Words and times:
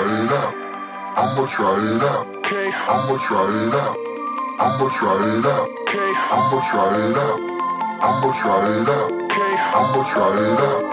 try 0.00 0.24
it 0.24 0.32
out. 0.32 0.54
I'ma 1.18 1.46
try 1.46 1.76
it 1.92 2.02
out. 2.02 2.26
I'ma 2.88 3.16
try 3.18 3.48
it 3.66 3.74
out. 3.74 3.96
I'ma 4.60 4.88
try 4.96 5.20
it 5.36 5.46
out. 5.46 5.68
I'ma 6.32 6.60
try 6.70 6.96
it 7.08 7.16
out. 7.16 7.40
I'ma 8.02 8.32
try 8.40 8.64
it 8.80 8.88
out. 8.88 9.12
I'ma 9.76 10.02
try 10.12 10.36
it 10.48 10.60
out. 10.60 10.84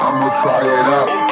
I'ma 0.00 0.28
try 0.42 0.60
it 0.64 0.88
out. 0.88 1.25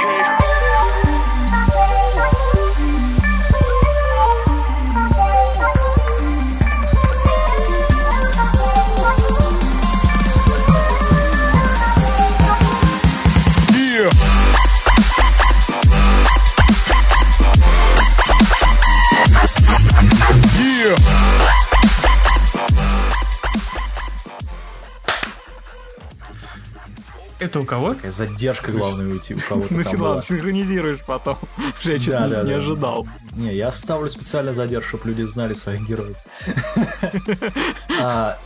Это 27.55 27.61
у 27.61 27.67
кого? 27.67 27.95
Такая 27.95 28.11
задержка 28.11 28.73
главная 28.73 29.07
уйти 29.07 29.33
у 29.33 29.39
кого-то 29.39 29.73
Ну, 29.75 30.21
синхронизируешь 30.21 30.99
потом. 31.07 31.39
Я 31.85 31.99
Да, 32.01 32.27
не- 32.27 32.33
да, 32.33 32.43
не 32.43 32.51
да. 32.51 32.57
ожидал. 32.57 33.07
Не, 33.37 33.55
я 33.55 33.71
ставлю 33.71 34.11
специально 34.11 34.53
задержку, 34.53 34.97
чтобы 34.99 35.11
люди 35.11 35.23
знали 35.23 35.55
своих 35.55 35.87
героев. 35.87 36.17
А, 38.01 38.37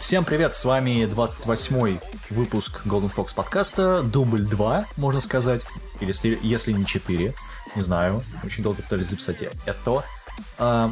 Всем 0.00 0.24
привет, 0.24 0.56
с 0.56 0.64
вами 0.64 1.04
28-й 1.04 2.00
выпуск 2.30 2.80
Golden 2.86 3.12
Fox 3.14 3.32
подкаста, 3.36 4.02
дубль 4.02 4.42
2, 4.42 4.84
можно 4.96 5.20
сказать, 5.20 5.64
или 6.00 6.12
если, 6.44 6.72
не 6.72 6.84
4, 6.84 7.34
не 7.76 7.82
знаю, 7.82 8.24
очень 8.44 8.64
долго 8.64 8.82
пытались 8.82 9.10
записать 9.10 9.42
это. 9.64 10.02
А, 10.58 10.90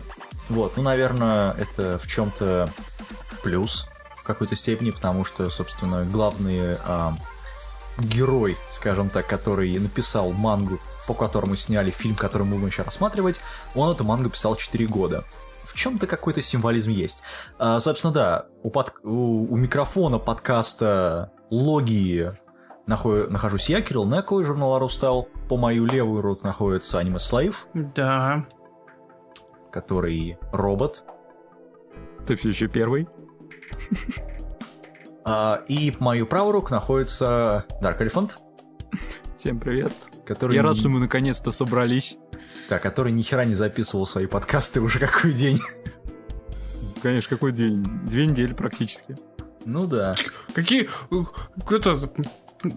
Вот, 0.49 0.77
ну, 0.77 0.85
наверное, 0.85 1.55
это 1.55 1.99
в 1.99 2.07
чем-то 2.07 2.71
плюс 3.43 3.89
в 4.17 4.23
какой-то 4.23 4.55
степени, 4.55 4.93
потому 4.93 5.25
что, 5.25 5.51
собственно, 5.51 6.05
главный 6.05 6.77
а, 6.85 7.17
герой, 7.99 8.57
скажем 8.71 9.09
так, 9.11 9.27
который 9.27 9.79
написал 9.79 10.33
мангу, 10.33 10.79
по 11.07 11.15
которому 11.15 11.57
сняли 11.57 11.91
фильм, 11.91 12.15
который 12.17 12.45
мы 12.45 12.57
будем 12.57 12.71
сейчас 12.71 12.87
рассматривать, 12.87 13.41
он 13.75 13.91
эту 13.93 14.05
мангу 14.05 14.31
писал 14.31 14.57
4 14.57 14.87
года. 14.87 15.25
В 15.65 15.75
чем-то 15.75 16.07
какой-то 16.07 16.43
символизм 16.43 16.91
есть. 16.91 17.23
А, 17.59 17.81
собственно, 17.81 18.13
да, 18.13 18.47
у, 18.63 18.71
под- 18.71 18.95
у- 19.03 19.47
у 19.53 19.57
микрофона 19.57 20.19
подкаста 20.19 21.33
Логии 21.51 22.33
нахо- 22.87 23.29
нахожусь 23.29 23.69
я, 23.71 23.81
Кирилл 23.81 24.05
Неко 24.07 24.41
из 24.41 24.47
журнала 24.47 24.79
Рустал. 24.79 25.29
По 25.49 25.57
мою 25.57 25.87
левую 25.87 26.21
руку 26.23 26.47
находится 26.47 26.99
Аниме 26.99 27.19
Слайв, 27.19 27.67
Да. 27.75 28.45
который 29.73 30.39
робот. 30.53 31.05
Ты 32.27 32.37
все 32.37 32.51
еще 32.51 32.69
первый? 32.69 33.09
А, 35.25 35.63
и 35.69 35.91
по 35.91 36.05
мою 36.05 36.27
правую 36.27 36.53
руку 36.53 36.73
находится 36.73 37.65
Dark 37.81 37.99
Elephant, 38.01 38.33
Всем 39.39 39.59
привет. 39.59 39.93
который... 40.27 40.57
Я 40.57 40.63
рад, 40.63 40.77
что 40.77 40.89
мы 40.89 41.01
наконец-то 41.01 41.51
собрались. 41.53 42.19
Да, 42.69 42.79
который 42.79 43.13
ни 43.13 43.23
хера 43.23 43.45
не 43.45 43.55
записывал 43.55 44.07
свои 44.07 44.27
подкасты 44.27 44.81
уже 44.81 44.99
какой 45.07 45.33
день. 45.33 45.61
Конечно, 47.03 47.29
какой 47.37 47.53
день? 47.53 47.85
Две 48.05 48.27
недели 48.27 48.53
практически. 48.55 49.17
Ну 49.67 49.87
да. 49.87 50.15
Какие... 50.55 50.89
Это... 51.71 51.99
э, 52.65 52.69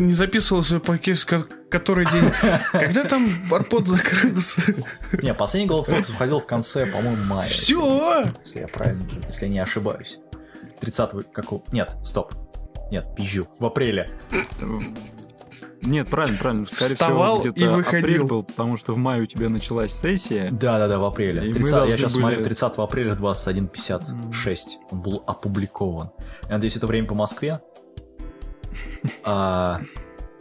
Не 0.00 0.12
записывался 0.12 0.80
пакет, 0.80 1.24
ко- 1.24 1.46
который 1.70 2.06
день. 2.06 2.24
Когда 2.72 3.04
там 3.04 3.28
арпод 3.52 3.86
закрылся? 3.88 4.74
Не, 5.22 5.34
последний 5.34 5.68
Gold 5.68 5.86
Fox 5.88 6.10
выходил 6.10 6.40
в 6.40 6.46
конце, 6.46 6.86
по-моему, 6.86 7.22
мая. 7.24 7.48
Все! 7.48 8.32
Если 8.44 8.60
я 8.60 8.68
правильно, 8.68 9.02
если 9.28 9.46
я 9.46 9.50
не 9.52 9.58
ошибаюсь. 9.60 10.18
30 10.80 11.32
какого? 11.32 11.62
Нет, 11.72 11.96
стоп. 12.04 12.32
Нет, 12.90 13.06
пизжу. 13.16 13.46
В 13.58 13.64
апреле. 13.66 14.08
Нет, 15.82 16.08
правильно, 16.08 16.38
правильно. 16.38 16.66
Скорее 16.66 16.94
Вставал 16.94 17.40
всего, 17.40 17.54
и 17.54 17.66
выходил. 17.68 18.04
апрель 18.06 18.22
был, 18.24 18.42
потому 18.44 18.76
что 18.76 18.92
в 18.92 18.96
мае 18.96 19.22
у 19.22 19.26
тебя 19.26 19.48
началась 19.48 19.92
сессия. 19.92 20.48
Да-да-да, 20.50 20.98
в 20.98 21.04
апреле. 21.04 21.44
И 21.44 21.48
мы 21.48 21.54
30 21.54 21.88
я 21.90 21.96
сейчас 21.96 22.12
были- 22.14 22.22
смотрю, 22.22 22.42
30 22.44 22.78
апреля 22.78 23.12
21.56 23.14 24.58
он 24.90 25.00
был 25.02 25.22
опубликован. 25.26 26.10
Я 26.48 26.54
надеюсь, 26.54 26.76
это 26.76 26.86
время 26.86 27.06
по 27.06 27.14
Москве. 27.14 27.60
А, 29.24 29.80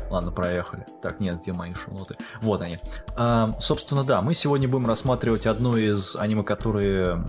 Ладно, 0.09 0.31
проехали. 0.31 0.85
Так, 1.01 1.19
нет, 1.19 1.41
где 1.41 1.51
мои 1.51 1.73
шмоты? 1.73 2.15
Вот 2.41 2.61
они. 2.61 2.77
А, 3.17 3.51
собственно, 3.59 4.03
да, 4.03 4.21
мы 4.21 4.33
сегодня 4.35 4.67
будем 4.67 4.85
рассматривать 4.87 5.47
одно 5.47 5.77
из 5.77 6.15
аниме, 6.15 6.43
которые... 6.43 7.23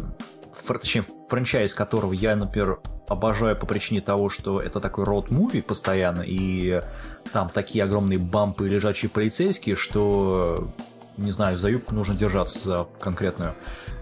фр- 0.53 0.79
Точнее, 0.79 1.05
франчайз 1.29 1.73
которого 1.75 2.13
я, 2.13 2.37
например, 2.37 2.81
обожаю 3.09 3.57
по 3.57 3.67
причине 3.67 4.01
того, 4.01 4.29
что 4.29 4.61
это 4.61 4.81
такой 4.81 5.05
роуд-муви 5.05 5.63
постоянно, 5.63 6.23
и 6.23 6.81
там 7.33 7.49
такие 7.49 7.85
огромные 7.85 8.19
бампы 8.19 8.67
и 8.67 8.71
лежачие 8.71 9.11
полицейские, 9.11 9.77
что, 9.77 10.69
не 11.17 11.31
знаю, 11.31 11.59
за 11.59 11.69
юбку 11.69 11.95
нужно 11.95 12.15
держаться 12.15 12.59
за 12.59 12.87
конкретную. 13.01 13.55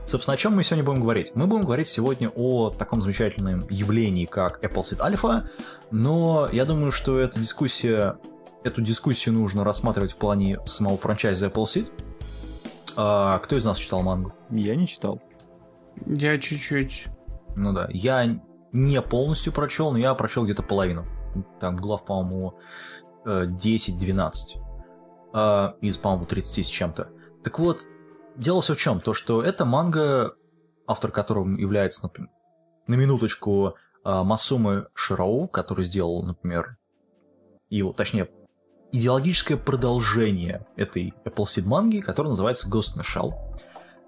Собственно, 0.06 0.34
о 0.34 0.36
чем 0.36 0.54
мы 0.54 0.62
сегодня 0.62 0.84
будем 0.84 1.00
говорить? 1.00 1.32
Мы 1.34 1.46
будем 1.46 1.64
говорить 1.64 1.88
сегодня 1.88 2.30
о 2.34 2.70
таком 2.70 3.00
замечательном 3.02 3.64
явлении, 3.70 4.26
как 4.26 4.62
Appleseed 4.62 4.98
Alpha, 4.98 5.48
но 5.90 6.48
я 6.52 6.64
думаю, 6.64 6.92
что 6.92 7.18
эта 7.18 7.40
дискуссия, 7.40 8.16
эту 8.64 8.82
дискуссию 8.82 9.34
нужно 9.34 9.64
рассматривать 9.64 10.12
в 10.12 10.16
плане 10.18 10.58
самого 10.66 10.98
франчайза 10.98 11.46
Appleseed. 11.46 11.90
А, 12.96 13.38
кто 13.38 13.56
из 13.56 13.64
нас 13.64 13.78
читал 13.78 14.02
мангу? 14.02 14.34
Я 14.50 14.76
не 14.76 14.86
читал. 14.86 15.22
Я 16.06 16.38
чуть-чуть. 16.38 17.06
Ну 17.56 17.72
да, 17.72 17.88
я 17.90 18.38
не 18.74 19.00
полностью 19.00 19.52
прочел, 19.52 19.92
но 19.92 19.98
я 19.98 20.14
прочел 20.14 20.44
где-то 20.44 20.62
половину. 20.62 21.06
Там 21.60 21.76
глав, 21.76 22.04
по-моему, 22.04 22.58
э, 23.24 23.46
10-12 23.46 24.32
э, 25.32 25.72
из, 25.80 25.96
по-моему, 25.96 26.26
30 26.26 26.66
с 26.66 26.68
чем-то. 26.68 27.08
Так 27.44 27.58
вот, 27.60 27.86
дело 28.36 28.60
все 28.60 28.74
в 28.74 28.76
чем? 28.76 29.00
То, 29.00 29.14
что 29.14 29.42
это 29.42 29.64
манга, 29.64 30.34
автор 30.86 31.12
которого 31.12 31.48
является, 31.56 32.02
например, 32.02 32.30
на 32.88 32.96
минуточку, 32.96 33.76
э, 34.04 34.22
Масумы 34.22 34.88
Широу, 34.94 35.46
который 35.46 35.84
сделал, 35.84 36.24
например, 36.24 36.76
его, 37.70 37.92
точнее, 37.92 38.28
идеологическое 38.90 39.56
продолжение 39.56 40.66
этой 40.76 41.14
Appleseed 41.24 41.64
манги, 41.64 42.00
которая 42.00 42.30
называется 42.30 42.68
Ghost 42.68 42.96
in 42.96 43.00
the 43.00 43.04
Shell. 43.04 43.32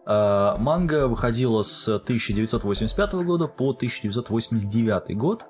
Э, 0.07 0.55
Манга 0.59 1.09
выходила 1.09 1.63
с 1.63 1.89
1985 1.89 3.13
года 3.25 3.49
по 3.49 3.71
1989 3.71 5.17
год. 5.17 5.47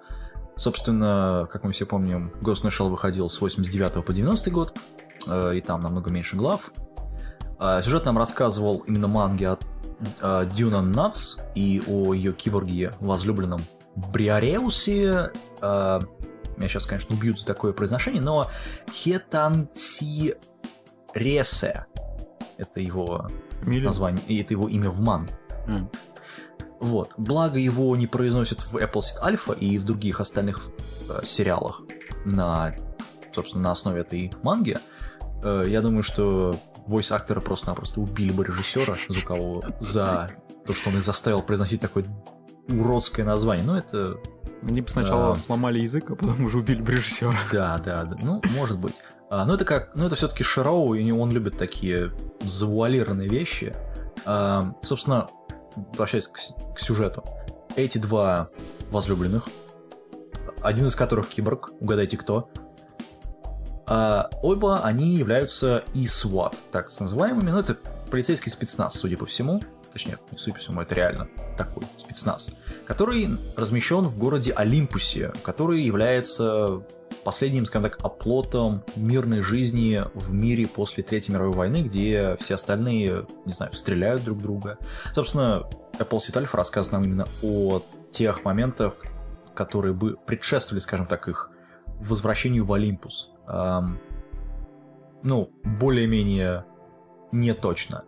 Собственно, 0.56 1.46
как 1.52 1.64
мы 1.64 1.72
все 1.72 1.84
помним, 1.84 2.32
Ghost 2.40 2.62
in 2.62 2.70
Shell 2.70 2.88
выходил 2.88 3.28
с 3.28 3.40
89 3.40 4.04
по 4.04 4.12
90 4.12 4.50
год, 4.50 4.78
э, 5.26 5.56
и 5.56 5.60
там 5.60 5.82
намного 5.82 6.10
меньше 6.10 6.36
глав. 6.36 6.72
А 7.58 7.82
Сюжет 7.82 8.04
нам 8.04 8.18
рассказывал 8.18 8.78
именно 8.86 9.08
манги 9.08 9.44
от 9.44 9.64
э, 10.20 10.48
Дюна 10.52 10.80
Натс 10.80 11.36
и 11.54 11.82
о 11.86 12.14
ее 12.14 12.32
киборге 12.32 12.92
возлюбленном 13.00 13.60
Бриареусе. 13.94 15.32
Меня 15.60 16.68
сейчас, 16.68 16.86
конечно, 16.86 17.14
убьют 17.14 17.38
за 17.38 17.46
такое 17.46 17.72
произношение, 17.72 18.22
но 18.22 18.50
Хетанси 18.90 20.36
Ресе. 21.14 21.86
Это 22.58 22.80
его 22.80 23.26
Фамилия? 23.62 23.86
название, 23.86 24.22
и 24.26 24.40
это 24.40 24.54
его 24.54 24.68
имя 24.68 24.90
в 24.90 25.00
манге. 25.00 25.36
М. 25.66 25.90
Вот. 26.80 27.14
Благо 27.16 27.58
его 27.58 27.96
не 27.96 28.06
произносят 28.06 28.60
в 28.62 28.76
Appleseed 28.76 29.22
Alpha 29.24 29.58
и 29.58 29.78
в 29.78 29.84
других 29.84 30.20
остальных 30.20 30.70
э, 31.08 31.24
сериалах 31.24 31.82
на, 32.24 32.74
собственно, 33.34 33.64
на 33.64 33.70
основе 33.72 34.02
этой 34.02 34.32
манги. 34.42 34.78
Э, 35.42 35.64
я 35.66 35.80
думаю, 35.80 36.02
что 36.02 36.54
войс 36.86 37.10
актера 37.12 37.40
просто-напросто 37.40 38.00
убили 38.00 38.32
бы 38.32 38.44
режиссера 38.44 38.94
звукового 39.08 39.74
за 39.80 40.28
то, 40.66 40.72
что 40.72 40.90
он 40.90 40.98
их 40.98 41.02
заставил 41.04 41.42
произносить 41.42 41.80
такое 41.80 42.04
уродское 42.68 43.24
название. 43.24 43.64
Ну, 43.64 43.74
это 43.74 44.18
Они 44.62 44.80
бы 44.80 44.88
сначала 44.88 45.34
Да. 45.34 45.40
сломали 45.40 45.78
язык, 45.80 46.10
а 46.10 46.14
потом 46.16 46.42
уже 46.44 46.58
убили 46.58 46.80
бы 46.82 46.92
режиссера. 46.92 47.34
Да, 47.52 47.78
да, 47.84 48.04
да. 48.04 48.16
Ну, 48.22 48.42
может 48.50 48.78
быть. 48.78 48.94
А, 49.28 49.44
но 49.44 49.54
это 49.54 49.64
как, 49.64 49.94
ну 49.94 50.06
это 50.06 50.14
все-таки 50.16 50.44
Широу, 50.44 50.94
и 50.94 51.10
он 51.10 51.30
любит 51.30 51.56
такие 51.58 52.12
завуалированные 52.40 53.28
вещи. 53.28 53.74
А, 54.24 54.74
собственно, 54.82 55.28
возвращаясь 55.74 56.28
к, 56.28 56.38
к 56.74 56.78
сюжету. 56.78 57.24
Эти 57.74 57.98
два 57.98 58.48
возлюбленных, 58.90 59.48
один 60.62 60.86
из 60.86 60.94
которых 60.94 61.28
киборг, 61.28 61.70
угадайте 61.80 62.16
кто. 62.16 62.48
А, 63.86 64.30
оба 64.42 64.80
они 64.82 65.10
являются 65.10 65.84
ИСВАТ, 65.94 66.56
так 66.72 66.88
называемыми, 66.98 67.50
но 67.50 67.60
это 67.60 67.76
полицейский 68.10 68.50
спецназ, 68.50 68.94
судя 68.94 69.16
по 69.16 69.26
всему. 69.26 69.62
Точнее, 69.92 70.18
не 70.30 70.38
судя 70.38 70.54
по 70.54 70.60
всему, 70.60 70.80
это 70.82 70.94
реально 70.94 71.28
такой 71.56 71.84
спецназ, 71.96 72.50
который 72.86 73.30
размещен 73.56 74.06
в 74.08 74.18
городе 74.18 74.52
Олимпусе, 74.52 75.32
который 75.42 75.82
является 75.82 76.82
последним, 77.26 77.66
скажем 77.66 77.90
так, 77.90 77.98
оплотом 78.04 78.84
мирной 78.94 79.42
жизни 79.42 80.00
в 80.14 80.32
мире 80.32 80.68
после 80.68 81.02
Третьей 81.02 81.34
мировой 81.34 81.56
войны, 81.56 81.82
где 81.82 82.36
все 82.38 82.54
остальные, 82.54 83.26
не 83.44 83.52
знаю, 83.52 83.72
стреляют 83.72 84.22
друг 84.22 84.38
друга. 84.38 84.78
Собственно, 85.12 85.64
Apple 85.98 86.18
Alpha 86.18 86.56
рассказывает 86.56 86.92
нам 86.92 87.02
именно 87.02 87.26
о 87.42 87.82
тех 88.12 88.44
моментах, 88.44 88.94
которые 89.56 89.92
бы 89.92 90.16
предшествовали, 90.24 90.78
скажем 90.78 91.06
так, 91.06 91.26
их 91.26 91.50
возвращению 91.98 92.64
в 92.64 92.72
Олимпус. 92.72 93.30
Эм, 93.48 93.98
ну, 95.24 95.50
более-менее 95.64 96.64
не 97.32 97.54
точно. 97.54 98.04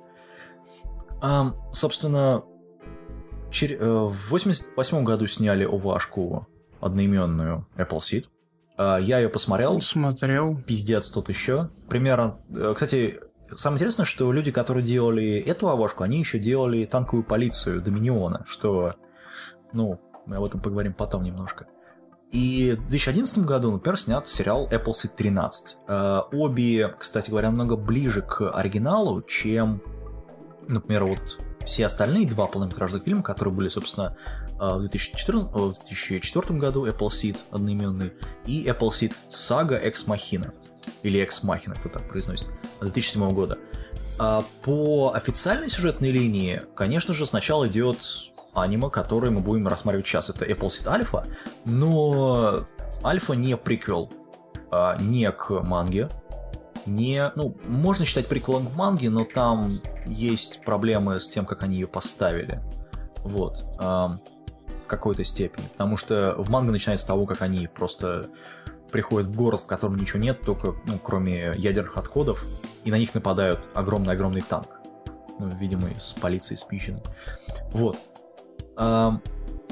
Эм, 1.20 1.56
собственно, 1.73 2.44
чер... 3.50 3.73
э, 3.73 3.85
в 3.85 4.31
88 4.31 5.03
году 5.03 5.26
сняли 5.26 5.65
овашку 5.65 6.47
одноименную 6.81 7.67
Apple 7.76 7.99
Seed. 7.99 8.26
Э, 8.78 8.98
я 9.00 9.19
ее 9.19 9.28
посмотрел. 9.28 9.80
Смотрел. 9.80 10.56
Пиздец 10.66 11.10
тут 11.10 11.28
еще. 11.28 11.69
Примерно... 11.88 12.38
Э, 12.50 12.72
кстати, 12.75 13.20
самое 13.56 13.78
интересное, 13.78 14.06
что 14.06 14.32
люди, 14.32 14.52
которые 14.52 14.84
делали 14.84 15.38
эту 15.40 15.69
овашку, 15.69 16.04
они 16.04 16.20
еще 16.20 16.38
делали 16.38 16.86
танковую 16.86 17.25
полицию 17.25 17.82
Доминиона, 17.82 18.44
что... 18.46 18.94
Ну, 19.72 20.00
мы 20.25 20.36
об 20.36 20.44
этом 20.44 20.60
поговорим 20.60 20.94
потом 20.94 21.25
немножко. 21.25 21.66
И 22.30 22.76
в 22.78 22.88
2011 22.88 23.38
году, 23.38 23.72
например, 23.72 23.98
снят 23.98 24.26
сериал 24.28 24.69
Appleseed 24.70 25.10
13. 25.16 25.78
Э, 25.88 26.20
обе, 26.32 26.94
кстати 26.98 27.31
говоря, 27.31 27.48
намного 27.48 27.76
ближе 27.76 28.22
к 28.22 28.50
оригиналу, 28.50 29.22
чем, 29.22 29.82
например, 30.69 31.04
вот 31.04 31.38
все 31.69 31.85
остальные 31.85 32.26
два 32.26 32.47
полнометражных 32.47 33.03
фильма, 33.03 33.23
которые 33.23 33.53
были, 33.53 33.69
собственно, 33.69 34.17
э, 34.59 34.75
в 34.76 34.81
2014, 34.81 35.53
в 35.53 35.73
2004 35.75 36.59
году 36.59 36.87
Appleseed 36.87 37.37
одноименный 37.50 38.12
и 38.47 38.67
Appleseed 38.67 39.12
Saga 39.29 39.81
Ex 39.81 40.06
Machina, 40.06 40.53
или 41.03 41.23
Ex 41.23 41.44
Machina, 41.44 41.79
кто 41.79 41.91
так 41.91 42.09
произносит, 42.09 42.49
2007 42.81 43.32
года. 43.32 43.59
А 44.19 44.43
по 44.62 45.12
официальной 45.15 45.69
сюжетной 45.69 46.11
линии, 46.11 46.62
конечно 46.75 47.12
же, 47.12 47.26
сначала 47.26 47.69
идет 47.69 47.99
аниме, 48.55 48.88
которое 48.88 49.31
мы 49.31 49.41
будем 49.41 49.69
рассматривать 49.69 50.06
сейчас. 50.06 50.31
Это 50.31 50.47
Appleseed 50.47 50.87
Alpha, 50.87 51.26
но 51.67 52.67
Альфа 53.05 53.35
не 53.35 53.56
приквел, 53.56 54.11
а, 54.70 54.97
не 54.99 55.31
к 55.31 55.50
манге, 55.50 56.09
не, 56.86 57.30
ну, 57.34 57.56
можно 57.66 58.04
считать 58.04 58.26
приквелом 58.26 58.66
к 58.66 58.76
манге, 58.76 59.10
но 59.10 59.25
там 59.25 59.80
есть 60.06 60.60
проблемы 60.64 61.20
с 61.20 61.28
тем, 61.28 61.44
как 61.44 61.62
они 61.62 61.76
ее 61.76 61.86
поставили. 61.86 62.60
Вот. 63.25 63.64
А, 63.78 64.19
в 64.84 64.86
какой-то 64.86 65.25
степени. 65.25 65.66
Потому 65.69 65.96
что 65.96 66.34
в 66.38 66.50
манге 66.50 66.72
начинается 66.72 67.04
с 67.04 67.08
того, 67.08 67.26
как 67.26 67.42
они 67.42 67.66
просто 67.66 68.26
приходят 68.90 69.28
в 69.28 69.34
город, 69.34 69.60
в 69.60 69.66
котором 69.66 69.96
ничего 69.96 70.19
нет, 70.19 70.40
только, 70.40 70.75
ну, 70.86 70.98
кроме 70.98 71.52
ядерных 71.56 71.96
отходов, 71.96 72.44
и 72.84 72.90
на 72.90 72.96
них 72.96 73.14
нападают 73.14 73.69
огромный-огромный 73.74 74.40
танк. 74.40 74.81
Ну, 75.38 75.48
видимо, 75.48 75.90
из 75.90 76.14
полиции 76.20 76.56
спиченный. 76.56 77.02
Вот. 77.72 77.96
А, 78.76 79.20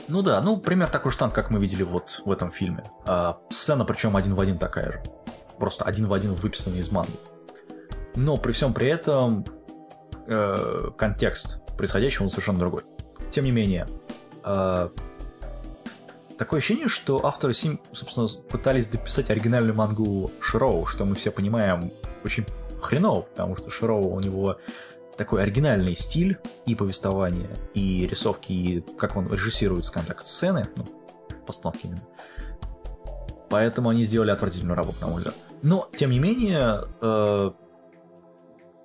ну 0.08 0.22
да, 0.22 0.40
ну 0.40 0.58
пример 0.58 0.88
такой 0.88 1.12
же 1.12 1.18
танк, 1.18 1.34
как 1.34 1.50
мы 1.50 1.58
видели 1.58 1.82
вот 1.82 2.22
в 2.24 2.30
этом 2.30 2.50
фильме. 2.50 2.84
А, 3.04 3.38
сцена 3.50 3.84
причем 3.84 4.16
один 4.16 4.34
в 4.34 4.40
один 4.40 4.58
такая 4.58 4.92
же. 4.92 5.02
Просто 5.58 5.84
один 5.84 6.06
в 6.06 6.12
один 6.12 6.34
выписанная 6.34 6.78
из 6.78 6.90
манги. 6.90 7.16
Но 8.14 8.36
при 8.36 8.52
всем 8.52 8.72
при 8.74 8.88
этом 8.88 9.44
э, 10.26 10.90
контекст 10.96 11.60
происходящего 11.76 12.24
он 12.24 12.30
совершенно 12.30 12.58
другой. 12.58 12.82
Тем 13.30 13.44
не 13.44 13.50
менее, 13.50 13.86
э, 14.44 14.88
такое 16.38 16.58
ощущение, 16.58 16.88
что 16.88 17.24
авторы, 17.24 17.54
собственно, 17.54 18.26
пытались 18.48 18.88
дописать 18.88 19.30
оригинальную 19.30 19.74
мангу 19.74 20.30
Широу, 20.40 20.86
что 20.86 21.04
мы 21.04 21.14
все 21.14 21.30
понимаем 21.30 21.92
очень 22.24 22.46
хреново, 22.80 23.22
потому 23.22 23.56
что 23.56 23.70
Широу 23.70 24.14
у 24.14 24.20
него 24.20 24.58
такой 25.16 25.42
оригинальный 25.42 25.96
стиль 25.96 26.38
и 26.66 26.74
повествования, 26.74 27.50
и 27.74 28.06
рисовки, 28.06 28.52
и 28.52 28.80
как 28.98 29.16
он 29.16 29.32
режиссирует, 29.32 29.86
скажем 29.86 30.08
так, 30.08 30.20
сцены, 30.20 30.68
ну, 30.76 30.84
постановки 31.46 31.86
именно. 31.86 32.02
Поэтому 33.48 33.88
они 33.88 34.04
сделали 34.04 34.30
отвратительную 34.30 34.76
работу, 34.76 34.98
на 35.00 35.06
мой 35.08 35.16
взгляд. 35.18 35.34
Но, 35.62 35.88
тем 35.94 36.10
не 36.10 36.18
менее, 36.18 36.84
э, 37.00 37.50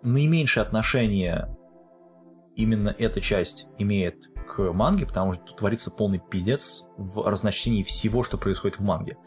наименьшее 0.03 0.63
отношение 0.63 1.55
именно 2.55 2.93
эта 2.97 3.21
часть 3.21 3.67
имеет 3.77 4.29
к 4.47 4.59
манге, 4.73 5.05
потому 5.05 5.33
что 5.33 5.43
тут 5.43 5.57
творится 5.57 5.91
полный 5.91 6.19
пиздец 6.19 6.85
в 6.97 7.27
разночтении 7.27 7.83
всего, 7.83 8.23
что 8.23 8.37
происходит 8.37 8.79
в 8.79 8.83
манге. 8.83 9.17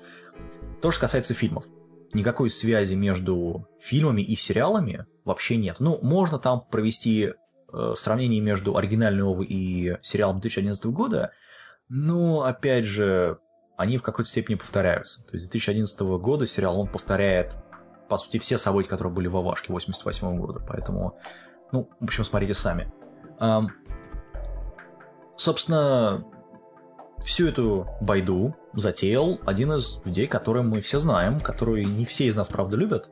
То, 0.82 0.91
что 0.91 1.02
касается 1.02 1.35
фильмов. 1.35 1.67
Никакой 2.12 2.50
связи 2.50 2.94
между 2.94 3.67
фильмами 3.81 4.23
и 4.23 4.37
сериалами 4.37 5.06
вообще 5.25 5.56
нет. 5.56 5.76
Ну, 5.81 5.99
можно 6.02 6.38
там 6.38 6.62
провести 6.70 7.32
э, 7.73 7.93
сравнение 7.97 8.40
между 8.40 8.76
оригинальной 8.76 9.25
Овы 9.25 9.47
и 9.47 9.97
сериалом 10.02 10.40
2011 10.40 10.87
года, 10.87 11.32
но, 11.88 12.43
опять 12.43 12.85
же, 12.85 13.38
они 13.76 13.97
в 13.97 14.03
какой-то 14.03 14.31
степени 14.31 14.56
повторяются. 14.56 15.25
То 15.25 15.35
есть 15.35 15.50
2011 15.50 16.00
года 16.00 16.47
сериал, 16.47 16.79
он 16.81 16.88
повторяет, 16.88 17.56
по 18.09 18.17
сути, 18.17 18.38
все 18.38 18.59
события, 18.59 18.88
которые 18.88 19.12
были 19.12 19.29
в 19.29 19.37
Авашке 19.37 19.73
88 19.73 20.38
года, 20.38 20.61
поэтому, 20.67 21.19
ну, 21.73 21.88
в 22.00 22.05
общем, 22.05 22.25
смотрите 22.25 22.55
сами. 22.55 22.93
Эм, 23.41 23.69
собственно, 25.37 26.25
всю 27.25 27.49
эту 27.49 27.88
байду 28.00 28.55
затеял 28.75 29.41
один 29.44 29.73
из 29.73 30.00
людей, 30.05 30.26
которого 30.26 30.62
мы 30.62 30.81
все 30.81 31.00
знаем, 31.00 31.41
который 31.41 31.85
не 31.85 32.05
все 32.05 32.26
из 32.26 32.37
нас, 32.37 32.49
правда, 32.49 32.76
любят, 32.76 33.11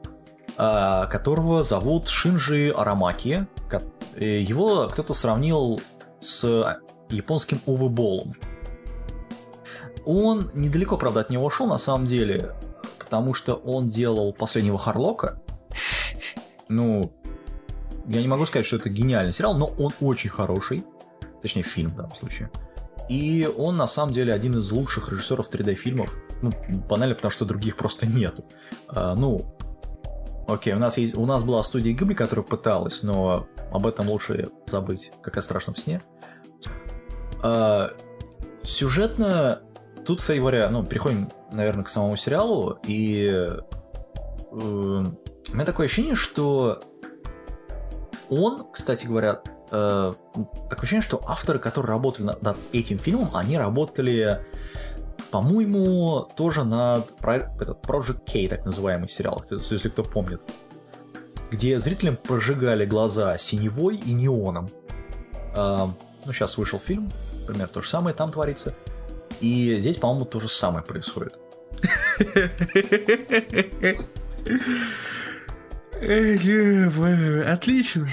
а, 0.57 1.07
которого 1.07 1.63
зовут 1.63 2.09
Шинжи 2.09 2.71
Арамаки. 2.71 3.47
Э, 4.15 4.41
его 4.41 4.89
кто-то 4.89 5.15
сравнил 5.15 5.81
с 6.21 6.79
японским 7.09 7.61
Увеболом. 7.67 8.35
Он 10.05 10.51
недалеко, 10.55 10.97
правда, 10.97 11.21
от 11.21 11.31
него 11.31 11.45
ушел, 11.45 11.67
на 11.67 11.79
самом 11.79 12.07
деле, 12.07 12.55
потому 12.99 13.35
что 13.35 13.55
он 13.55 13.89
делал 13.89 14.33
последнего 14.33 14.79
Харлока. 14.79 15.41
Ну, 16.69 17.13
я 18.07 18.21
не 18.21 18.29
могу 18.29 18.47
сказать, 18.47 18.67
что 18.67 18.77
это 18.77 18.89
гениальный 18.89 19.33
сериал, 19.33 19.57
но 19.57 19.67
он 19.67 19.93
очень 20.01 20.31
хороший. 20.31 20.85
Точнее, 21.41 21.63
фильм 21.63 21.91
в 21.91 21.97
данном 21.97 22.15
случае. 22.15 22.51
И 23.09 23.49
он, 23.57 23.77
на 23.77 23.87
самом 23.87 24.13
деле, 24.13 24.33
один 24.33 24.57
из 24.59 24.71
лучших 24.71 25.11
режиссеров 25.11 25.51
3D-фильмов. 25.51 26.13
Ну, 26.41 26.53
банально, 26.89 27.15
потому 27.15 27.31
что 27.31 27.45
других 27.45 27.77
просто 27.77 28.07
нету. 28.07 28.45
А, 28.89 29.15
ну, 29.15 29.55
Окей, 30.49 30.75
у 30.75 30.79
нас, 30.79 30.99
есть, 30.99 31.17
у 31.17 31.25
нас 31.25 31.45
была 31.45 31.63
студия 31.63 31.93
Гибли, 31.93 32.15
которая 32.15 32.45
пыталась, 32.45 33.03
но 33.03 33.47
об 33.71 33.87
этом 33.87 34.09
лучше 34.09 34.49
забыть, 34.67 35.13
как 35.23 35.37
о 35.37 35.43
страшном 35.43 35.77
сне. 35.77 36.03
А, 37.43 37.93
сюжетно, 38.63 39.63
тут, 40.05 40.19
кстати 40.19 40.39
говоря, 40.39 40.69
ну, 40.71 40.85
переходим, 40.85 41.29
наверное, 41.53 41.85
к 41.85 41.89
самому 41.89 42.17
сериалу, 42.17 42.79
и 42.87 43.27
э, 43.31 43.61
у 44.51 44.55
меня 45.55 45.65
такое 45.65 45.87
ощущение, 45.87 46.15
что 46.15 46.81
он, 48.29 48.67
кстати 48.73 49.07
говоря, 49.07 49.43
э, 49.71 50.13
такое 50.71 50.83
ощущение, 50.83 51.03
что 51.03 51.21
авторы, 51.27 51.59
которые 51.59 51.91
работали 51.91 52.27
над, 52.27 52.43
над 52.43 52.57
этим 52.73 52.99
фильмом, 52.99 53.31
они 53.35 53.59
работали 53.59 54.41
по-моему, 55.33 56.29
тоже 56.37 56.63
над 56.63 57.15
этот 57.23 57.85
Project 57.87 58.21
K, 58.31 58.49
так 58.49 58.67
называемый 58.67 59.09
сериал, 59.09 59.43
если 59.51 59.89
кто 59.89 60.05
помнит. 60.05 60.45
Где 61.51 61.81
зрителям 61.81 62.19
прожигали 62.19 62.85
глаза 62.85 63.39
синевой 63.39 63.97
и 63.97 64.13
неоном. 64.13 64.69
А, 65.57 65.91
ну, 66.27 66.33
сейчас 66.33 66.59
вышел 66.59 66.79
фильм, 66.79 67.11
например, 67.41 67.69
то 67.69 67.81
же 67.81 67.89
самое 67.89 68.15
там 68.15 68.31
творится. 68.31 68.75
И 69.43 69.77
здесь, 69.81 69.97
по-моему, 69.97 70.25
то 70.25 70.41
же 70.41 70.49
самое 70.49 70.85
происходит. 70.85 71.39
Отлично. 77.47 78.09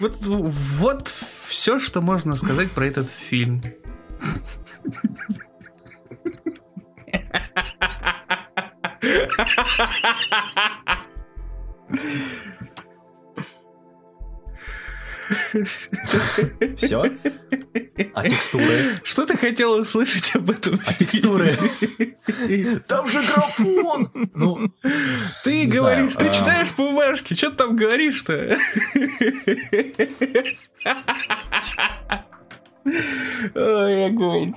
Вот, 0.00 0.16
вот 0.20 1.12
все, 1.46 1.78
что 1.78 2.00
можно 2.00 2.34
сказать 2.34 2.70
про 2.72 2.86
этот 2.86 3.08
фильм. 3.08 3.62
Все? 16.76 17.04
А 18.14 18.28
текстуры? 18.28 19.00
Что 19.02 19.26
ты 19.26 19.36
хотел 19.36 19.74
услышать 19.74 20.34
об 20.34 20.50
этом? 20.50 20.80
А 20.86 20.92
текстуры? 20.92 21.56
Там 22.86 23.06
же 23.08 23.20
графон! 23.22 24.10
Ну, 24.34 24.72
ты 25.44 25.66
говоришь, 25.66 26.14
ты 26.14 26.26
а... 26.26 26.34
читаешь 26.34 26.72
бумажки, 26.76 27.34
что 27.34 27.50
ты 27.50 27.56
там 27.56 27.76
говоришь-то? 27.76 28.56
Ой, 33.54 34.06
огонь. 34.06 34.54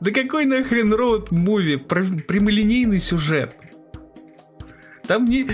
Да 0.00 0.10
какой 0.12 0.44
нахрен 0.44 0.92
роуд-муви? 0.92 1.76
Прямолинейный 1.76 3.00
сюжет. 3.00 3.56
Там 5.06 5.24
не... 5.24 5.48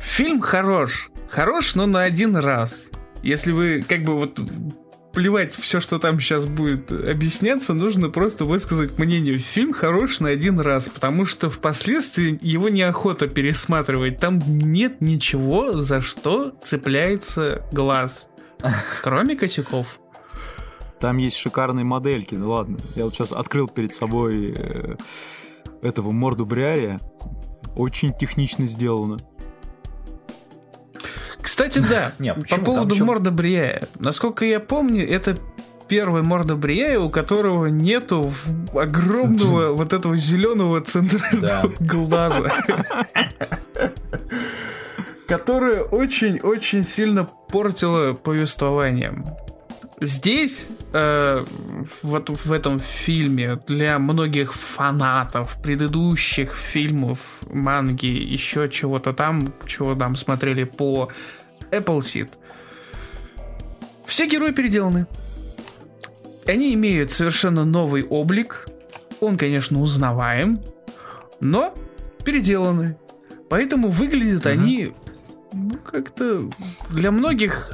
Фильм 0.00 0.40
хорош. 0.40 1.10
Хорош, 1.28 1.74
но 1.74 1.86
на 1.86 2.02
один 2.02 2.36
раз. 2.36 2.90
Если 3.22 3.52
вы 3.52 3.84
как 3.86 4.02
бы 4.02 4.14
вот 4.14 4.38
плевать 5.12 5.54
все, 5.54 5.80
что 5.80 5.98
там 5.98 6.20
сейчас 6.20 6.46
будет 6.46 6.92
объясняться, 6.92 7.72
нужно 7.72 8.10
просто 8.10 8.44
высказать 8.44 8.98
мнение. 8.98 9.38
Фильм 9.38 9.72
хорош 9.72 10.20
на 10.20 10.28
один 10.28 10.60
раз, 10.60 10.88
потому 10.88 11.24
что 11.24 11.48
впоследствии 11.48 12.38
его 12.42 12.68
неохота 12.68 13.26
пересматривать. 13.26 14.18
Там 14.18 14.42
нет 14.46 15.00
ничего, 15.00 15.78
за 15.78 16.00
что 16.00 16.52
цепляется 16.62 17.62
глаз. 17.72 18.28
Кроме 19.02 19.36
косяков. 19.36 19.98
Там 21.00 21.18
есть 21.18 21.36
шикарные 21.36 21.84
модельки. 21.84 22.34
Ну 22.34 22.50
ладно, 22.50 22.78
я 22.94 23.04
вот 23.04 23.14
сейчас 23.14 23.32
открыл 23.32 23.68
перед 23.68 23.94
собой 23.94 24.54
э, 24.56 24.96
этого 25.82 26.10
морду 26.10 26.46
Бриария. 26.46 27.00
Очень 27.76 28.12
технично 28.14 28.66
сделано. 28.66 29.18
Кстати, 31.40 31.78
да, 31.78 32.12
Не, 32.18 32.34
по 32.34 32.58
поводу 32.58 32.96
Там 32.96 33.06
морда 33.06 33.30
Бриая. 33.30 33.88
Насколько 33.98 34.44
я 34.44 34.58
помню, 34.58 35.08
это 35.08 35.38
первый 35.88 36.22
морда 36.22 36.56
Бриая, 36.56 36.98
у 36.98 37.08
которого 37.08 37.66
нету 37.66 38.32
огромного 38.74 39.72
вот 39.72 39.92
этого 39.92 40.16
зеленого 40.16 40.80
центрального 40.80 41.72
глаза. 41.80 42.50
Которое 45.28 45.82
очень-очень 45.82 46.84
сильно 46.84 47.28
портило 47.48 48.14
повествование. 48.14 49.24
Здесь, 50.00 50.68
э, 50.92 51.44
вот 52.02 52.28
в 52.28 52.52
этом 52.52 52.80
фильме, 52.80 53.58
для 53.66 53.98
многих 53.98 54.52
фанатов 54.52 55.56
предыдущих 55.62 56.54
фильмов, 56.54 57.40
манги, 57.50 58.06
еще 58.06 58.68
чего-то 58.68 59.14
там, 59.14 59.54
чего 59.66 59.94
там 59.94 60.14
смотрели 60.14 60.64
по 60.64 61.08
Appleseed, 61.70 62.28
все 64.04 64.26
герои 64.28 64.52
переделаны. 64.52 65.06
Они 66.46 66.74
имеют 66.74 67.10
совершенно 67.10 67.64
новый 67.64 68.04
облик. 68.04 68.68
Он, 69.20 69.38
конечно, 69.38 69.80
узнаваем, 69.80 70.60
но 71.40 71.74
переделаны. 72.22 72.98
Поэтому 73.48 73.88
выглядят 73.88 74.46
они 74.46 74.92
ну, 75.52 75.78
как-то 75.78 76.50
для 76.90 77.10
многих 77.10 77.70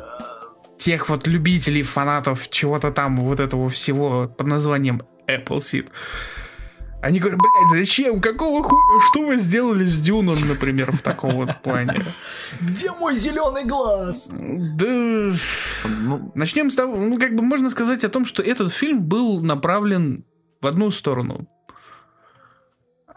тех 0.82 1.08
вот 1.08 1.26
любителей, 1.26 1.82
фанатов 1.82 2.50
чего-то 2.50 2.90
там, 2.90 3.16
вот 3.16 3.40
этого 3.40 3.68
всего 3.68 4.28
под 4.28 4.46
названием 4.46 5.02
Appleseed. 5.28 5.88
Они 7.02 7.18
говорят, 7.18 7.40
блядь, 7.40 7.80
зачем? 7.80 8.20
Какого 8.20 8.62
хуя? 8.62 9.00
Что 9.10 9.26
вы 9.26 9.36
сделали 9.36 9.84
с 9.84 9.98
Дюном, 9.98 10.36
например, 10.48 10.92
в 10.92 11.02
таком 11.02 11.34
вот 11.34 11.60
плане? 11.60 12.00
Где 12.60 12.92
мой 12.92 13.16
зеленый 13.16 13.64
глаз? 13.64 14.30
Да... 14.30 14.86
Ну, 14.86 16.32
Начнем 16.36 16.70
с 16.70 16.76
того, 16.76 16.96
ну, 16.96 17.18
как 17.18 17.34
бы 17.34 17.42
можно 17.42 17.70
сказать 17.70 18.04
о 18.04 18.08
том, 18.08 18.24
что 18.24 18.40
этот 18.40 18.72
фильм 18.72 19.02
был 19.02 19.40
направлен 19.40 20.24
в 20.60 20.66
одну 20.66 20.92
сторону. 20.92 21.48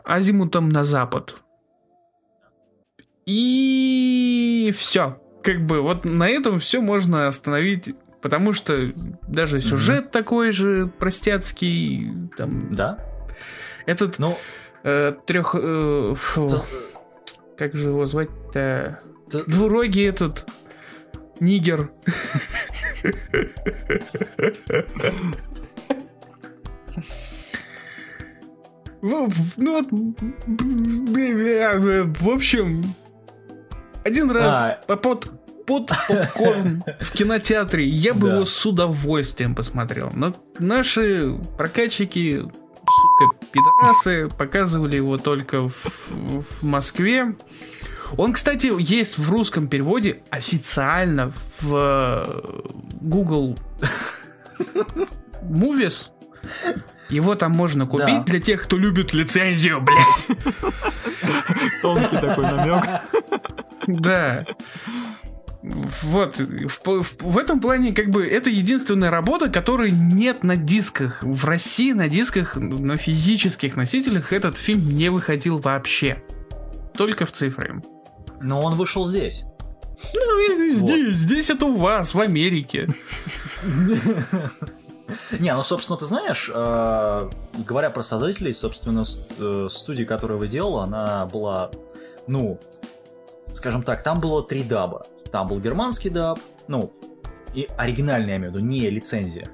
Азимутом 0.04 0.70
на 0.70 0.84
запад. 0.84 1.44
И 3.28 4.74
все. 4.76 5.18
Как 5.46 5.64
бы 5.66 5.82
вот 5.82 6.06
на 6.06 6.28
этом 6.28 6.60
все 6.60 6.82
можно 6.82 7.28
остановить, 7.28 7.94
потому 8.22 8.52
что 8.52 8.92
даже 9.28 9.60
сюжет 9.60 10.10
такой 10.12 10.50
же 10.52 10.88
простяцкий. 11.00 12.12
Там, 12.36 12.74
Да? 12.76 12.98
этот 13.86 14.18
Ну, 14.18 14.36
трех... 14.82 15.56
э, 15.58 16.14
фу, 16.18 16.48
т- 16.48 16.56
как 17.58 17.76
же 17.76 17.90
его 17.90 18.08
звать-то? 18.08 19.00
т- 19.30 19.44
Двурогий 19.46 20.08
этот 20.10 20.48
нигер. 21.40 21.92
Ну, 29.02 29.30
ну, 29.58 29.86
в 32.20 32.30
общем, 32.30 32.84
один 34.06 34.32
раз 34.32 34.56
А. 34.56 34.80
по- 34.88 34.96
под, 34.96 35.28
под 35.66 35.92
попкорн 36.08 36.84
в 37.02 37.12
кинотеатре 37.12 37.86
я 37.86 38.14
бы 38.14 38.28
Да. 38.30 38.36
его 38.36 38.46
с 38.46 38.66
удовольствием 38.66 39.56
посмотрел. 39.56 40.12
Но 40.14 40.34
наши 40.60 41.36
прокатчики, 41.58 42.38
сука, 42.42 43.46
пидорасы, 43.52 44.30
показывали 44.38 44.96
его 44.98 45.18
только 45.18 45.62
в, 45.68 45.74
в 46.12 46.64
Москве. 46.64 47.36
Он, 48.18 48.34
кстати, 48.34 48.72
есть 48.80 49.18
в 49.18 49.32
русском 49.32 49.68
переводе 49.68 50.22
официально 50.30 51.34
в 51.60 51.74
э, 51.76 52.42
Google 53.02 53.58
Movies. 55.42 56.10
Его 57.10 57.36
там 57.36 57.52
можно 57.52 57.86
купить 57.88 58.06
Да. 58.20 58.24
для 58.24 58.40
тех, 58.40 58.62
кто 58.64 58.78
любит 58.78 59.14
лицензию, 59.14 59.82
блядь. 59.82 60.28
тонкий 61.82 62.18
такой 62.18 62.44
намек. 62.46 62.84
Да. 63.88 64.46
Вот, 66.04 66.38
в, 66.38 67.02
в- 67.02 67.16
в 67.22 67.38
этом 67.40 67.60
плане, 67.60 67.92
как 67.92 68.10
бы, 68.12 68.26
это 68.26 68.52
единственная 68.52 69.10
работа, 69.10 69.50
которой 69.50 69.90
нет 69.92 70.44
на 70.44 70.56
дисках. 70.58 71.24
В 71.24 71.44
России 71.46 71.92
на 71.94 72.08
дисках, 72.08 72.56
на 72.56 72.98
физических 72.98 73.76
носителях 73.76 74.32
этот 74.32 74.58
фильм 74.58 74.88
не 74.96 75.10
выходил 75.10 75.58
вообще. 75.60 76.22
Только 76.96 77.26
в 77.26 77.32
цифре. 77.32 77.82
но 78.42 78.62
он 78.62 78.76
вышел 78.76 79.08
здесь. 79.08 79.44
Ну, 80.14 80.70
здесь, 80.72 81.16
здесь 81.18 81.50
это 81.50 81.66
у 81.66 81.78
вас, 81.78 82.14
в 82.14 82.20
Америке. 82.20 82.88
Не, 85.40 85.54
ну, 85.56 85.64
собственно, 85.64 85.98
ты 85.98 86.06
знаешь, 86.06 86.50
э, 86.54 87.30
говоря 87.66 87.90
про 87.92 88.04
создателей, 88.04 88.54
собственно, 88.54 89.04
э, 89.40 89.68
студия, 89.70 90.06
которая 90.06 90.38
его 90.38 90.46
делала, 90.48 90.84
она 90.84 91.26
была, 91.28 91.70
ну, 92.28 92.60
скажем 93.66 93.82
так, 93.82 94.04
там 94.04 94.22
было 94.22 94.44
три 94.44 94.62
даба. 94.62 95.08
Там 95.32 95.48
был 95.48 95.60
германский 95.60 96.12
даб, 96.12 96.38
ну, 96.68 96.94
и 97.56 97.68
оригинальный, 97.80 98.30
я 98.30 98.38
имею 98.38 98.52
в 98.52 98.56
виду, 98.56 98.64
не 98.64 98.88
лицензия. 98.92 99.48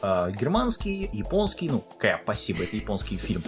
А, 0.00 0.30
германский, 0.30 1.10
японский, 1.12 1.68
ну, 1.68 1.80
какая, 1.80 2.18
спасибо, 2.22 2.62
это 2.62 2.76
японский 2.76 3.18
фильм. 3.18 3.42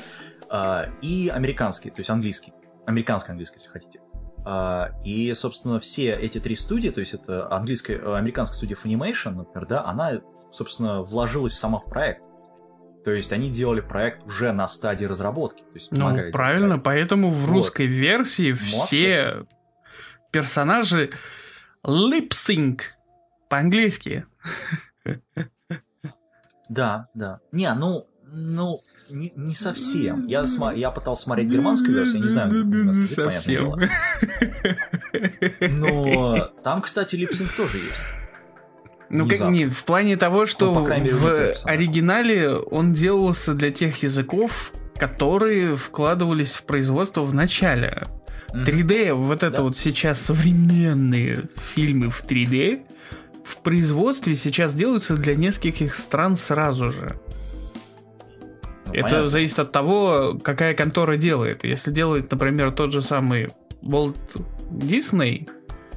А, 0.50 0.90
и 1.00 1.32
американский, 1.34 1.88
то 1.88 2.00
есть 2.00 2.10
английский. 2.10 2.52
Американско-английский, 2.84 3.60
если 3.60 3.70
хотите. 3.70 4.00
А, 4.44 4.90
и, 5.06 5.32
собственно, 5.32 5.78
все 5.78 6.12
эти 6.14 6.38
три 6.38 6.54
студии, 6.54 6.90
то 6.90 7.00
есть 7.00 7.14
это 7.14 7.50
английская, 7.50 7.96
э, 7.96 8.14
американская 8.14 8.58
студия 8.58 8.76
Funimation, 8.76 9.30
например, 9.30 9.66
да, 9.66 9.86
она, 9.86 10.20
собственно, 10.52 11.00
вложилась 11.00 11.54
сама 11.54 11.78
в 11.78 11.86
проект. 11.86 12.24
То 13.06 13.10
есть 13.12 13.32
они 13.32 13.48
делали 13.48 13.80
проект 13.80 14.26
уже 14.26 14.52
на 14.52 14.68
стадии 14.68 15.06
разработки. 15.06 15.62
То 15.62 15.74
есть 15.76 15.90
Ну, 15.92 16.30
правильно, 16.30 16.78
проект. 16.78 16.84
поэтому 16.84 17.30
в 17.30 17.46
Вот. 17.46 17.52
русской 17.52 17.86
версии 17.86 18.52
все 18.52 19.46
персонажи 20.30 21.10
липсинг 21.84 22.94
по-английски. 23.48 24.26
Да, 26.68 27.08
да. 27.14 27.40
Не, 27.52 27.72
ну, 27.74 28.06
ну, 28.32 28.78
не, 29.10 29.32
не 29.34 29.54
совсем. 29.54 30.26
Я, 30.26 30.42
сма- 30.44 30.76
я 30.76 30.90
пытался 30.90 31.24
смотреть 31.24 31.48
германскую 31.48 31.94
версию, 31.94 32.18
я 32.18 32.22
не 32.22 32.28
знаю, 32.28 32.64
Не 32.64 33.06
совсем. 33.06 33.74
Но 35.70 36.52
там, 36.62 36.82
кстати, 36.82 37.16
липсинг 37.16 37.50
тоже 37.52 37.78
есть. 37.78 38.04
Ну, 39.08 39.28
как 39.28 39.40
не, 39.50 39.66
в 39.66 39.84
плане 39.84 40.16
того, 40.16 40.46
что 40.46 40.72
Ну, 40.72 40.86
мере, 40.86 41.12
в 41.12 41.66
оригинале 41.66 42.50
он 42.50 42.94
делался 42.94 43.54
для 43.54 43.72
тех 43.72 44.04
языков, 44.04 44.72
которые 44.94 45.74
вкладывались 45.74 46.52
в 46.52 46.62
производство 46.62 47.22
в 47.22 47.34
начале. 47.34 48.06
Мгм. 48.52 48.64
3D, 48.64 49.12
вот 49.14 49.42
это 49.42 49.56
Да. 49.58 49.62
вот 49.62 49.76
сейчас 49.76 50.20
современные 50.20 51.42
фильмы 51.56 52.10
в 52.10 52.22
3D, 52.24 52.82
в 53.44 53.56
производстве 53.58 54.34
сейчас 54.34 54.74
делаются 54.74 55.16
для 55.16 55.34
нескольких 55.34 55.94
стран 55.94 56.36
сразу 56.36 56.90
же. 56.90 57.18
Ну, 58.86 58.92
Это 58.94 59.02
понятно. 59.08 59.26
зависит 59.26 59.58
от 59.60 59.72
того, 59.72 60.38
какая 60.42 60.74
контора 60.74 61.16
делает. 61.16 61.64
Если 61.64 61.92
делает, 61.92 62.30
например, 62.32 62.72
тот 62.72 62.92
же 62.92 63.02
самый 63.02 63.48
Walt 63.82 64.16
Disney 64.70 65.48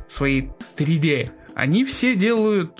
свои 0.07 0.49
3D, 0.77 1.31
они 1.55 1.85
все 1.85 2.15
делают 2.15 2.79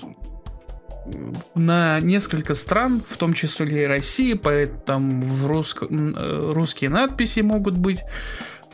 на 1.54 2.00
несколько 2.00 2.54
стран, 2.54 3.02
в 3.06 3.16
том 3.18 3.34
числе 3.34 3.82
и 3.82 3.86
России, 3.86 4.32
поэтому 4.34 5.26
в 5.26 5.46
русско- 5.46 5.86
э, 5.90 6.52
русские 6.52 6.90
надписи 6.90 7.40
могут 7.40 7.76
быть. 7.76 8.00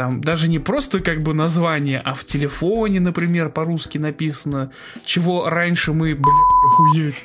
Там 0.01 0.23
даже 0.23 0.49
не 0.49 0.59
просто 0.59 1.01
как 1.01 1.21
бы 1.21 1.35
название, 1.35 2.01
а 2.03 2.15
в 2.15 2.25
телефоне, 2.25 3.01
например, 3.01 3.51
по-русски 3.51 3.99
написано, 3.99 4.73
чего 5.05 5.51
раньше 5.51 5.93
мы, 5.93 6.15
блядь, 6.15 6.65
охуеть. 6.73 7.25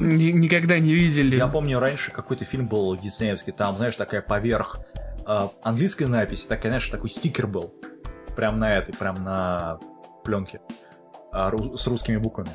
ни- 0.00 0.32
никогда 0.32 0.80
не 0.80 0.92
видели. 0.92 1.36
Я 1.36 1.46
помню, 1.46 1.78
раньше 1.78 2.10
какой-то 2.10 2.44
фильм 2.44 2.66
был 2.66 2.96
диснеевский, 2.96 3.52
там, 3.52 3.76
знаешь, 3.76 3.94
такая 3.94 4.22
поверх 4.22 4.80
э, 5.24 5.48
английской 5.62 6.08
надписи, 6.08 6.46
такая, 6.48 6.72
знаешь, 6.72 6.88
такой 6.88 7.10
стикер 7.10 7.46
был. 7.46 7.72
Прям 8.34 8.58
на 8.58 8.78
этой, 8.78 8.92
прям 8.92 9.22
на 9.22 9.78
пленке. 10.24 10.60
а, 11.30 11.52
с 11.76 11.86
русскими 11.86 12.16
буквами. 12.16 12.50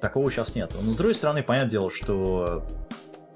Такого 0.00 0.30
сейчас 0.30 0.54
нет. 0.54 0.72
Но 0.80 0.92
с 0.92 0.96
другой 0.96 1.16
стороны, 1.16 1.42
понятное 1.42 1.70
дело, 1.72 1.90
что 1.90 2.64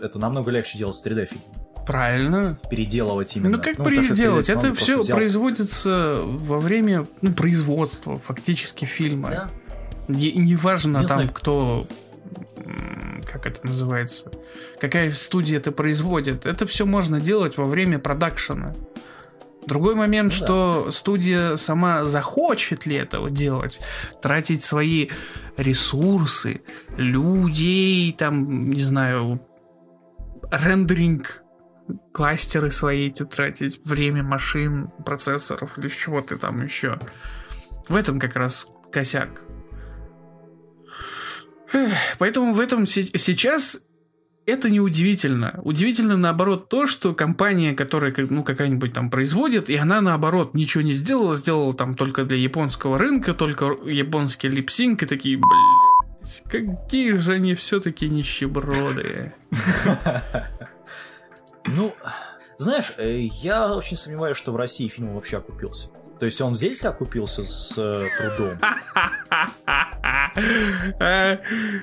это 0.00 0.20
намного 0.20 0.52
легче 0.52 0.78
делать 0.78 0.94
с 0.94 1.04
3D 1.04 1.26
фильм. 1.26 1.42
Правильно. 1.88 2.58
Переделывать 2.70 3.34
именно. 3.36 3.56
Ну 3.56 3.62
как 3.62 3.74
что 3.74 3.84
переделать? 3.84 4.48
3D 4.48 4.58
Это 4.58 4.74
все 4.74 5.00
взял- 5.00 5.16
производится 5.16 6.20
во 6.22 6.60
время 6.60 7.06
ну, 7.22 7.32
производства 7.32 8.16
фактически 8.16 8.84
фильма. 8.84 9.30
Да. 9.30 9.50
Не- 10.08 10.32
Неважно 10.32 10.98
там, 11.00 11.02
Единственное- 11.02 11.28
кто 11.34 11.86
как 13.30 13.46
это 13.46 13.66
называется, 13.66 14.24
какая 14.80 15.10
студия 15.12 15.58
это 15.58 15.72
производит. 15.72 16.46
Это 16.46 16.66
все 16.66 16.86
можно 16.86 17.20
делать 17.20 17.56
во 17.56 17.64
время 17.64 17.98
продакшена. 17.98 18.74
Другой 19.66 19.94
момент, 19.94 20.32
Ну 20.32 20.38
да. 20.40 20.44
что 20.46 20.90
студия 20.90 21.56
сама 21.56 22.04
захочет 22.06 22.86
ли 22.86 22.96
этого 22.96 23.30
делать, 23.30 23.80
тратить 24.22 24.64
свои 24.64 25.08
ресурсы, 25.58 26.62
людей, 26.96 28.12
там, 28.12 28.70
не 28.70 28.82
знаю, 28.82 29.40
рендеринг, 30.50 31.42
кластеры 32.12 32.70
свои 32.70 33.06
эти 33.06 33.24
тратить, 33.24 33.80
время 33.84 34.22
машин, 34.22 34.88
процессоров 35.04 35.78
или 35.78 35.88
чего-то 35.88 36.36
там 36.36 36.62
еще. 36.64 36.98
В 37.88 37.96
этом 37.96 38.18
как 38.18 38.36
раз 38.36 38.68
косяк. 38.92 39.42
Поэтому 42.18 42.54
в 42.54 42.60
этом 42.60 42.86
се- 42.86 43.10
сейчас 43.18 43.80
это 44.46 44.70
не 44.70 44.80
удивительно. 44.80 45.60
Удивительно 45.62 46.16
наоборот 46.16 46.70
то, 46.70 46.86
что 46.86 47.14
компания, 47.14 47.74
которая 47.74 48.14
ну, 48.30 48.42
какая-нибудь 48.42 48.94
там 48.94 49.10
производит, 49.10 49.68
и 49.68 49.76
она 49.76 50.00
наоборот 50.00 50.54
ничего 50.54 50.82
не 50.82 50.94
сделала, 50.94 51.34
сделала 51.34 51.74
там 51.74 51.94
только 51.94 52.24
для 52.24 52.38
японского 52.38 52.98
рынка, 52.98 53.34
только 53.34 53.76
японский 53.84 54.48
липсинг, 54.48 55.02
и 55.02 55.06
такие, 55.06 55.36
блядь, 55.36 56.42
какие 56.50 57.12
же 57.12 57.34
они 57.34 57.54
все-таки 57.54 58.08
нищеброды. 58.08 59.34
Ну, 61.66 61.94
знаешь, 62.58 62.92
э, 62.96 63.20
я 63.20 63.74
очень 63.74 63.96
сомневаюсь, 63.96 64.36
что 64.36 64.52
в 64.52 64.56
России 64.56 64.88
фильм 64.88 65.14
вообще 65.14 65.36
окупился. 65.36 65.88
То 66.18 66.26
есть 66.26 66.40
он 66.40 66.56
здесь 66.56 66.84
окупился 66.84 67.44
с 67.44 67.74
э, 67.76 68.06
трудом. 68.18 68.58
А, 71.00 71.38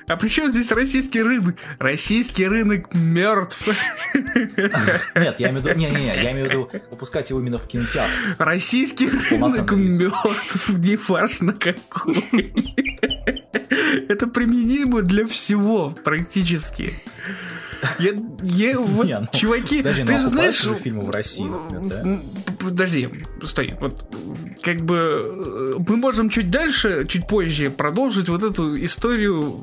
а 0.06 0.16
при 0.16 0.28
чем 0.28 0.50
здесь 0.50 0.70
российский 0.72 1.22
рынок? 1.22 1.56
Российский 1.78 2.46
рынок 2.46 2.94
мертв. 2.94 3.66
Нет, 4.14 5.36
я 5.38 5.50
имею 5.50 5.62
в 5.62 5.66
виду, 5.66 5.74
не, 5.78 5.90
не, 5.90 5.96
не, 5.96 6.06
я 6.06 6.32
имею 6.32 6.46
в 6.46 6.50
виду 6.50 6.70
выпускать 6.90 7.30
его 7.30 7.40
именно 7.40 7.58
в 7.58 7.66
кинотеатр. 7.66 8.10
Российский 8.38 9.08
рынок 9.08 9.72
мертв, 9.72 10.68
неважно 10.70 11.52
какой. 11.52 12.54
Это 14.08 14.26
применимо 14.26 15.02
для 15.02 15.26
всего 15.26 15.90
практически. 16.04 16.94
Я, 17.98 18.12
я 18.42 18.78
вот, 18.80 19.06
Не, 19.06 19.18
ну, 19.18 19.26
чуваки, 19.32 19.78
Подожди, 19.78 20.02
ну 20.02 20.08
ты 20.08 20.18
же 20.18 20.28
знаешь, 20.28 20.60
же 20.60 20.74
фильмы 20.74 21.04
в 21.04 21.10
России, 21.10 21.44
например, 21.44 21.82
да? 22.04 22.20
Подожди, 22.58 23.08
стой. 23.44 23.74
Вот 23.80 24.04
как 24.62 24.80
бы 24.80 25.76
э, 25.76 25.82
мы 25.86 25.96
можем 25.96 26.28
чуть 26.28 26.50
дальше, 26.50 27.06
чуть 27.06 27.26
позже 27.28 27.70
продолжить 27.70 28.28
вот 28.28 28.42
эту 28.42 28.82
историю, 28.82 29.60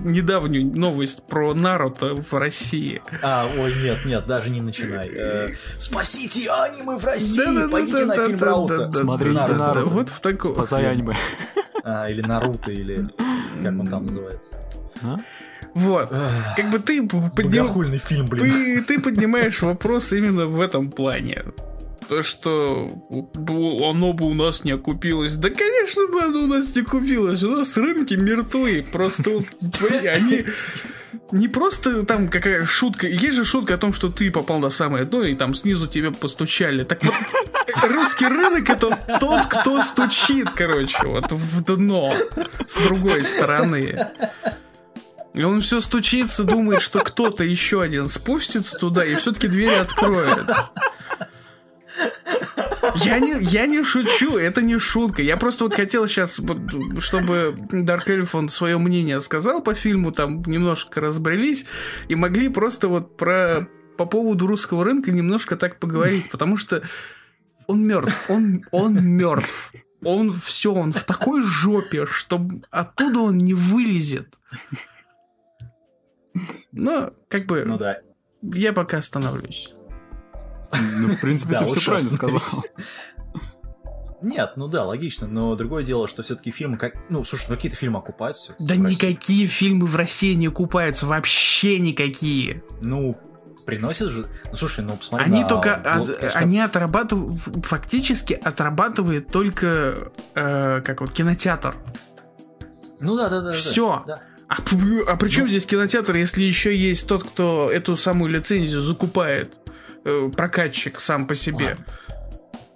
недавнюю 0.00 0.66
новость 0.66 1.22
про 1.26 1.52
Наруто 1.52 2.14
в 2.14 2.32
России. 2.32 3.02
А, 3.22 3.46
ой, 3.58 3.74
нет, 3.82 4.04
нет, 4.06 4.26
даже 4.26 4.50
не 4.50 4.60
начинай. 4.60 5.08
Э, 5.08 5.48
Спасите 5.78 6.48
аниме 6.50 6.96
в 6.96 7.04
России! 7.04 7.68
Пойдите 7.70 8.04
на 8.06 8.14
фильм. 8.14 8.38
Смотрите 8.38 9.34
Наруто. 9.34 9.54
Наруто. 9.54 9.84
Вот 9.86 10.08
в 10.08 10.20
таком. 10.20 10.54
Спасай 10.54 10.86
аниме. 10.86 11.14
А, 11.84 12.08
или 12.08 12.20
Наруто, 12.22 12.70
или 12.70 13.08
как 13.62 13.78
он 13.78 13.86
там 13.86 14.06
называется. 14.06 14.54
А? 15.02 15.18
Вот. 15.74 16.10
Как 16.56 16.70
бы 16.70 16.78
ты 16.78 17.02
Богохульный 17.02 17.98
фильм, 17.98 18.26
блин. 18.26 18.44
ты, 18.44 18.82
ты 18.82 19.00
поднимаешь 19.00 19.62
вопрос 19.62 20.12
именно 20.12 20.46
в 20.46 20.60
этом 20.60 20.90
плане. 20.90 21.42
То, 22.08 22.22
что 22.22 22.90
оно 23.08 24.12
бы 24.12 24.26
у 24.26 24.34
нас 24.34 24.64
не 24.64 24.72
окупилось. 24.72 25.34
Да, 25.36 25.48
конечно 25.48 26.08
бы 26.08 26.20
оно 26.20 26.40
у 26.40 26.46
нас 26.46 26.74
не 26.76 26.82
купилось. 26.82 27.42
У 27.42 27.50
нас 27.50 27.76
рынки 27.76 28.14
мертвы. 28.14 28.84
Просто 28.92 29.30
вот, 29.30 29.46
они 30.06 30.44
не 31.30 31.48
просто 31.48 32.04
там 32.04 32.28
какая 32.28 32.64
шутка. 32.64 33.06
Есть 33.06 33.36
же 33.36 33.44
шутка 33.44 33.74
о 33.74 33.78
том, 33.78 33.92
что 33.92 34.10
ты 34.10 34.30
попал 34.30 34.58
на 34.58 34.70
самое 34.70 35.04
дно, 35.04 35.22
и 35.22 35.34
там 35.34 35.54
снизу 35.54 35.86
тебе 35.88 36.10
постучали. 36.10 36.84
Так 36.84 37.02
вот, 37.02 37.14
русский 37.90 38.26
рынок 38.26 38.68
это 38.68 38.98
тот, 39.18 39.46
кто 39.46 39.80
стучит, 39.80 40.50
короче, 40.50 41.06
вот 41.06 41.32
в 41.32 41.64
дно 41.64 42.14
с 42.66 42.82
другой 42.82 43.24
стороны. 43.24 43.98
И 45.34 45.42
он 45.42 45.60
все 45.60 45.80
стучится, 45.80 46.44
думает, 46.44 46.82
что 46.82 47.00
кто-то 47.00 47.42
еще 47.42 47.82
один 47.82 48.08
спустится 48.08 48.76
туда 48.76 49.04
и 49.04 49.14
все-таки 49.14 49.48
дверь 49.48 49.78
откроет. 49.80 50.46
Я 52.96 53.18
не, 53.18 53.36
я 53.40 53.66
не 53.66 53.82
шучу, 53.82 54.36
это 54.36 54.60
не 54.60 54.78
шутка. 54.78 55.22
Я 55.22 55.36
просто 55.36 55.64
вот 55.64 55.74
хотел 55.74 56.06
сейчас, 56.06 56.38
чтобы 56.98 57.56
Дарк 57.70 58.08
Эльфон 58.08 58.48
свое 58.48 58.76
мнение 58.76 59.20
сказал 59.20 59.62
по 59.62 59.74
фильму, 59.74 60.12
там 60.12 60.42
немножко 60.42 61.00
разбрелись, 61.00 61.66
и 62.08 62.14
могли 62.14 62.48
просто 62.48 62.88
вот 62.88 63.16
про 63.16 63.66
по 63.96 64.06
поводу 64.06 64.46
русского 64.46 64.84
рынка 64.84 65.12
немножко 65.12 65.56
так 65.56 65.78
поговорить, 65.78 66.30
потому 66.30 66.56
что 66.56 66.82
он 67.66 67.86
мертв, 67.86 68.28
он, 68.28 68.64
он 68.70 69.02
мертв. 69.02 69.72
Он 70.04 70.32
все, 70.32 70.74
он 70.74 70.92
в 70.92 71.04
такой 71.04 71.42
жопе, 71.42 72.06
что 72.06 72.44
оттуда 72.70 73.20
он 73.20 73.38
не 73.38 73.54
вылезет. 73.54 74.38
Но, 76.72 77.10
как 77.28 77.46
бы, 77.46 77.64
Ну 77.66 77.76
да. 77.78 77.98
я 78.42 78.72
пока 78.72 78.98
остановлюсь. 78.98 79.74
Ну, 80.98 81.08
в 81.08 81.20
принципе, 81.20 81.58
ты 81.58 81.66
все 81.66 81.80
правильно 81.84 82.10
сказал. 82.10 82.40
Нет, 84.22 84.52
ну 84.54 84.68
да, 84.68 84.84
логично, 84.84 85.26
но 85.26 85.54
другое 85.56 85.82
дело, 85.84 86.06
что 86.06 86.22
все-таки 86.22 86.52
фильмы 86.52 86.76
как... 86.76 86.94
Ну, 87.08 87.24
слушай, 87.24 87.46
ну 87.48 87.56
какие-то 87.56 87.76
фильмы 87.76 87.98
окупаются. 87.98 88.54
Да 88.60 88.76
никакие 88.76 89.48
фильмы 89.48 89.86
в 89.86 89.96
России 89.96 90.34
не 90.34 90.46
купаются, 90.48 91.06
вообще 91.06 91.80
никакие. 91.80 92.62
Ну, 92.80 93.18
приносят 93.66 94.10
же... 94.10 94.26
Ну, 94.48 94.54
слушай, 94.54 94.84
ну 94.84 94.96
посмотри 94.96 95.26
Они 95.26 95.42
на- 95.42 95.48
только, 95.48 95.82
вот, 95.98 96.10
от- 96.10 96.16
конечно, 96.18 96.40
они 96.40 96.60
отрабатывают, 96.60 97.40
фактически 97.64 98.34
отрабатывает 98.34 99.26
только, 99.26 100.12
э, 100.36 100.82
как 100.82 101.00
вот, 101.00 101.10
кинотеатр. 101.10 101.74
Ну 103.00 103.16
да, 103.16 103.28
да, 103.28 103.40
да. 103.40 103.50
да, 103.50 103.52
Всё. 103.56 104.04
да. 104.06 104.22
А, 104.58 105.12
а 105.12 105.16
при 105.16 105.28
чем 105.28 105.44
Ну. 105.44 105.48
здесь 105.48 105.66
кинотеатр, 105.66 106.16
если 106.16 106.42
еще 106.42 106.76
есть 106.76 107.06
тот, 107.06 107.24
кто 107.24 107.70
эту 107.70 107.96
самую 107.96 108.30
лицензию 108.30 108.80
закупает? 108.82 109.58
Э, 110.04 110.30
прокатчик 110.34 111.00
сам 111.00 111.26
по 111.26 111.34
себе. 111.34 111.76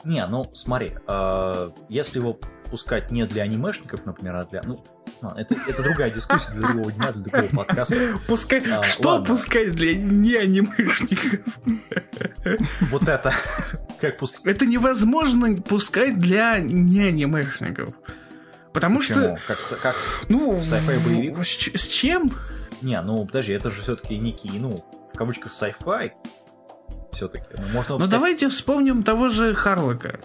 Не, 0.04 0.24
ну 0.26 0.48
смотри, 0.54 0.92
э, 1.08 1.70
если 1.88 2.18
его 2.20 2.38
пускать 2.70 3.10
не 3.10 3.26
для 3.26 3.42
анимешников, 3.42 4.06
например, 4.06 4.36
а 4.36 4.44
для... 4.44 4.62
Ну, 4.64 4.84
ладно, 5.22 5.40
это, 5.40 5.54
это 5.68 5.82
другая 5.82 6.10
дискуссия 6.10 6.52
для 6.52 6.68
другого 6.68 6.92
дня, 6.92 7.12
для 7.12 7.22
другого 7.22 7.64
подкаста. 7.64 7.96
Пускай, 8.26 8.62
А, 8.72 8.82
что 8.82 9.08
ладно. 9.08 9.26
пускать 9.26 9.72
для 9.72 9.94
не 9.96 10.34
анимешников? 10.36 11.58
Вот 12.90 13.08
это. 13.08 13.32
Как 14.00 14.18
пускать? 14.18 14.46
Это 14.46 14.66
невозможно 14.66 15.56
пускать 15.56 16.18
для 16.18 16.58
не 16.58 17.02
анимешников. 17.04 17.90
Потому 18.76 19.00
что, 19.00 19.38
Как, 19.46 19.58
как... 19.80 19.96
ну, 20.28 20.60
Sci-fi 20.60 21.04
боевик? 21.06 21.38
с, 21.46 21.48
с 21.80 21.86
чем? 21.86 22.30
Не, 22.82 23.00
ну 23.00 23.24
подожди, 23.24 23.54
это 23.54 23.70
же 23.70 23.80
все-таки 23.80 24.18
некий, 24.18 24.50
ну, 24.58 24.84
в 25.12 25.16
кавычках 25.16 25.50
sci-fi. 25.50 26.12
Все-таки. 27.12 27.46
Ну, 27.56 27.62
можно 27.72 27.94
Ну 27.94 28.04
выпускать- 28.04 28.10
давайте 28.10 28.48
вспомним 28.50 29.02
того 29.02 29.28
же 29.30 29.54
Харлока. 29.54 30.20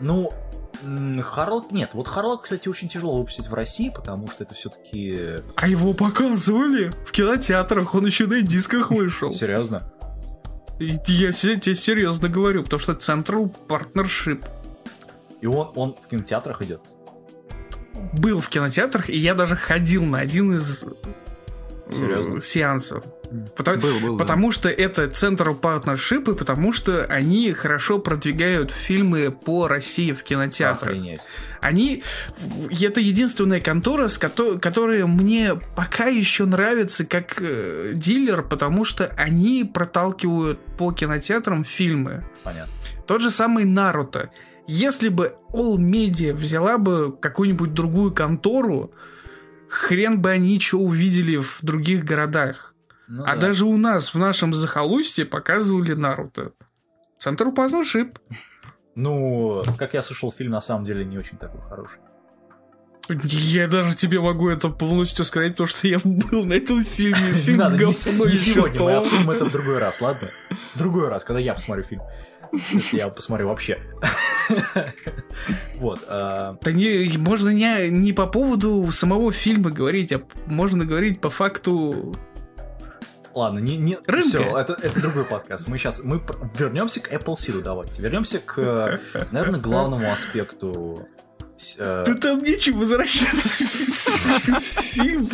Ну, 0.00 0.30
Харлок 1.22 1.72
нет. 1.72 1.90
Вот 1.94 2.06
Харлок, 2.06 2.42
кстати, 2.42 2.68
очень 2.68 2.90
тяжело 2.90 3.16
выпустить 3.16 3.48
в 3.48 3.54
России, 3.54 3.88
потому 3.88 4.28
что 4.28 4.44
это 4.44 4.54
все-таки... 4.54 5.18
А 5.54 5.66
его 5.66 5.94
показывали 5.94 6.92
в 7.06 7.12
кинотеатрах, 7.12 7.94
он 7.94 8.04
еще 8.04 8.26
на 8.26 8.42
дисках 8.42 8.90
вышел. 8.90 9.32
Серьезно? 9.32 9.90
Я 10.78 11.32
тебе 11.32 11.74
серьезно 11.74 12.28
говорю, 12.28 12.62
потому 12.64 12.78
что 12.78 12.92
Central 12.92 13.50
Partnership 13.66 14.44
И 15.40 15.46
он, 15.46 15.72
он 15.74 15.94
в 15.94 16.06
кинотеатрах 16.08 16.60
идет? 16.60 16.82
Был 18.12 18.40
в 18.40 18.48
кинотеатрах, 18.48 19.10
и 19.10 19.16
я 19.16 19.34
даже 19.34 19.56
ходил 19.56 20.04
на 20.04 20.18
один 20.18 20.52
из 20.54 20.84
э, 20.84 21.92
Серьезно? 21.92 22.40
сеансов. 22.40 23.04
Потому, 23.56 23.78
был, 23.78 24.00
был, 24.00 24.18
потому 24.18 24.48
да. 24.48 24.54
что 24.54 24.68
это 24.68 25.04
Central 25.06 25.58
Partnership, 25.58 26.32
и 26.32 26.36
потому 26.36 26.72
что 26.72 27.04
они 27.06 27.52
хорошо 27.52 27.98
продвигают 27.98 28.70
фильмы 28.70 29.30
по 29.30 29.66
России 29.68 30.12
в 30.12 30.22
кинотеатрах. 30.22 30.92
Охренеть. 30.92 31.22
Они... 31.60 32.02
Это 32.70 33.00
единственная 33.00 33.60
контора, 33.60 34.08
с 34.08 34.18
ко- 34.18 34.58
которая 34.58 35.06
мне 35.06 35.54
пока 35.74 36.06
еще 36.06 36.44
нравится 36.44 37.04
как 37.04 37.38
э, 37.40 37.92
дилер, 37.94 38.42
потому 38.42 38.84
что 38.84 39.06
они 39.16 39.64
проталкивают 39.64 40.60
по 40.78 40.92
кинотеатрам 40.92 41.64
фильмы. 41.64 42.24
Понятно. 42.44 42.72
Тот 43.06 43.22
же 43.22 43.30
самый 43.30 43.64
Наруто. 43.64 44.30
Если 44.66 45.08
бы 45.08 45.36
All 45.52 45.76
Media 45.76 46.32
взяла 46.32 46.78
бы 46.78 47.16
какую-нибудь 47.16 47.72
другую 47.72 48.12
контору, 48.12 48.92
хрен 49.68 50.20
бы 50.20 50.30
они 50.30 50.58
что 50.60 50.78
увидели 50.78 51.36
в 51.36 51.58
других 51.62 52.04
городах. 52.04 52.74
Ну, 53.08 53.22
а 53.24 53.34
да. 53.34 53.42
даже 53.42 53.64
у 53.64 53.76
нас, 53.76 54.14
в 54.14 54.18
нашем 54.18 54.52
захолустье, 54.52 55.24
показывали 55.24 55.92
Наруто. 55.94 56.52
Центр 57.18 57.46
Partnership. 57.48 58.16
Ну, 58.96 59.62
как 59.78 59.94
я 59.94 60.02
слышал, 60.02 60.32
фильм 60.32 60.52
на 60.52 60.60
самом 60.60 60.84
деле 60.84 61.04
не 61.04 61.18
очень 61.18 61.36
такой 61.36 61.60
хороший. 61.60 62.00
Я 63.08 63.68
даже 63.68 63.94
тебе 63.94 64.20
могу 64.20 64.48
это 64.48 64.68
полностью 64.68 65.24
сказать, 65.24 65.52
потому 65.52 65.68
что 65.68 65.86
я 65.86 66.00
был 66.02 66.44
на 66.44 66.54
этом 66.54 66.82
фильме. 66.82 67.16
Фильм 67.34 67.58
Надо, 67.58 67.76
говно 67.76 68.24
не, 68.24 68.32
не 68.32 68.36
сегодня, 68.36 68.82
мы 68.82 68.94
обсудим 68.94 69.30
это 69.30 69.44
в 69.44 69.52
другой 69.52 69.78
раз, 69.78 70.00
ладно? 70.00 70.32
В 70.74 70.78
другой 70.78 71.08
раз, 71.08 71.22
когда 71.22 71.38
я 71.38 71.54
посмотрю 71.54 71.84
фильм. 71.84 72.02
Я 72.92 73.08
посмотрю 73.08 73.48
вообще. 73.48 73.78
Вот. 75.76 76.04
Да 76.08 76.56
не, 76.64 77.18
можно 77.18 77.50
не, 77.50 77.90
не 77.90 78.12
по 78.12 78.26
поводу 78.26 78.90
самого 78.90 79.30
фильма 79.32 79.70
говорить, 79.70 80.12
а 80.12 80.22
можно 80.46 80.84
говорить 80.84 81.20
по 81.20 81.28
факту 81.28 82.16
Ладно, 83.36 83.58
не, 83.58 83.76
не... 83.76 83.98
Все, 84.22 84.56
это, 84.56 84.78
это 84.82 84.98
другой 84.98 85.26
подкаст. 85.26 85.68
Мы 85.68 85.76
сейчас 85.76 86.02
мы 86.02 86.22
вернемся 86.58 87.00
к 87.00 87.12
Apple 87.12 87.36
Seed, 87.36 87.60
давайте. 87.60 88.00
Вернемся 88.00 88.38
к, 88.38 88.98
наверное, 89.30 89.60
главному 89.60 90.10
аспекту 90.10 91.06
э, 91.78 92.04
да 92.06 92.14
там 92.14 92.38
нечем 92.38 92.78
возвращаться. 92.78 93.64
Фильм, 94.58 95.28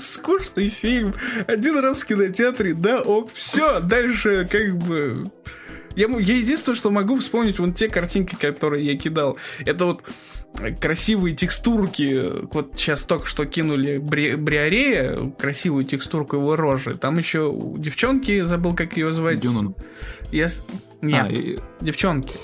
скучный 0.00 0.68
фильм. 0.68 1.12
Один 1.48 1.80
раз 1.80 2.02
в 2.02 2.06
кинотеатре, 2.06 2.72
да, 2.72 3.00
ок, 3.00 3.32
все, 3.34 3.80
дальше 3.80 4.48
как 4.48 4.76
бы 4.78 5.24
я, 5.96 6.06
я 6.06 6.36
единственное, 6.36 6.76
что 6.76 6.90
могу 6.90 7.16
вспомнить, 7.16 7.58
вон 7.58 7.72
те 7.72 7.88
картинки, 7.88 8.34
которые 8.34 8.84
я 8.86 8.96
кидал. 8.96 9.36
Это 9.64 9.86
вот 9.86 10.02
красивые 10.80 11.34
текстурки. 11.34 12.30
Вот 12.52 12.72
сейчас 12.76 13.02
только 13.02 13.26
что 13.26 13.46
кинули 13.46 13.98
Бри, 13.98 14.34
Бриарея, 14.34 15.32
красивую 15.38 15.84
текстурку 15.84 16.36
его 16.36 16.56
рожи. 16.56 16.96
Там 16.96 17.18
еще 17.18 17.54
девчонки, 17.76 18.42
забыл, 18.42 18.74
как 18.74 18.96
ее 18.96 19.12
звать. 19.12 19.40
Дюнан. 19.40 19.74
Я... 20.32 20.48
Нет, 21.02 21.26
а, 21.26 21.28
и... 21.28 21.58
девчонки. 21.80 22.36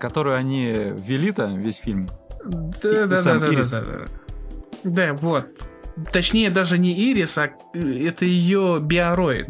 Которую 0.00 0.36
они 0.36 0.92
вели-то 1.06 1.46
весь 1.56 1.76
фильм. 1.76 2.08
Да, 2.44 3.06
да, 3.06 3.22
да, 3.22 3.38
да, 3.38 3.50
да, 3.50 3.80
да. 3.82 4.04
Да, 4.84 5.12
вот. 5.14 5.46
Точнее, 6.12 6.50
даже 6.50 6.78
не 6.78 6.92
Ирис, 7.10 7.38
а 7.38 7.50
это 7.74 8.24
ее 8.24 8.78
биороид. 8.80 9.48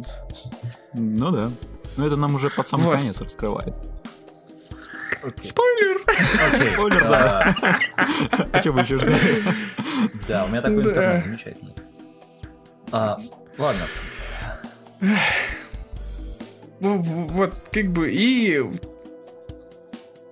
Ну 0.95 1.31
да. 1.31 1.51
Но 1.99 2.07
это 2.07 2.17
нам 2.17 2.35
уже 2.37 2.49
под 2.49 2.67
самый 2.67 2.85
вот. 2.85 2.95
конец 2.95 3.21
раскрывает. 3.21 3.75
Okay. 5.21 5.45
Спойлер! 5.45 6.01
Okay. 6.07 6.73
Спойлер, 6.75 7.01
да. 7.01 7.57
А 8.53 8.61
что 8.61 8.73
вы 8.73 8.81
еще 8.81 8.99
ждали? 8.99 9.43
Да, 10.29 10.45
у 10.45 10.49
меня 10.49 10.63
такой 10.63 10.79
интернет 10.79 11.25
замечательный. 11.25 11.75
А, 12.93 13.19
ладно. 13.59 13.83
Вот, 16.81 17.55
как 17.73 17.87
бы, 17.91 18.13
и 18.13 18.63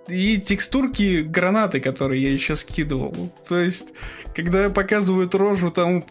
и 0.08 0.38
текстурки 0.38 1.22
гранаты, 1.22 1.80
которые 1.80 2.22
я 2.22 2.32
еще 2.32 2.54
скидывал. 2.54 3.12
То 3.48 3.58
есть, 3.58 3.92
когда 4.36 4.70
показывают 4.70 5.34
рожу, 5.34 5.72
там 5.72 6.04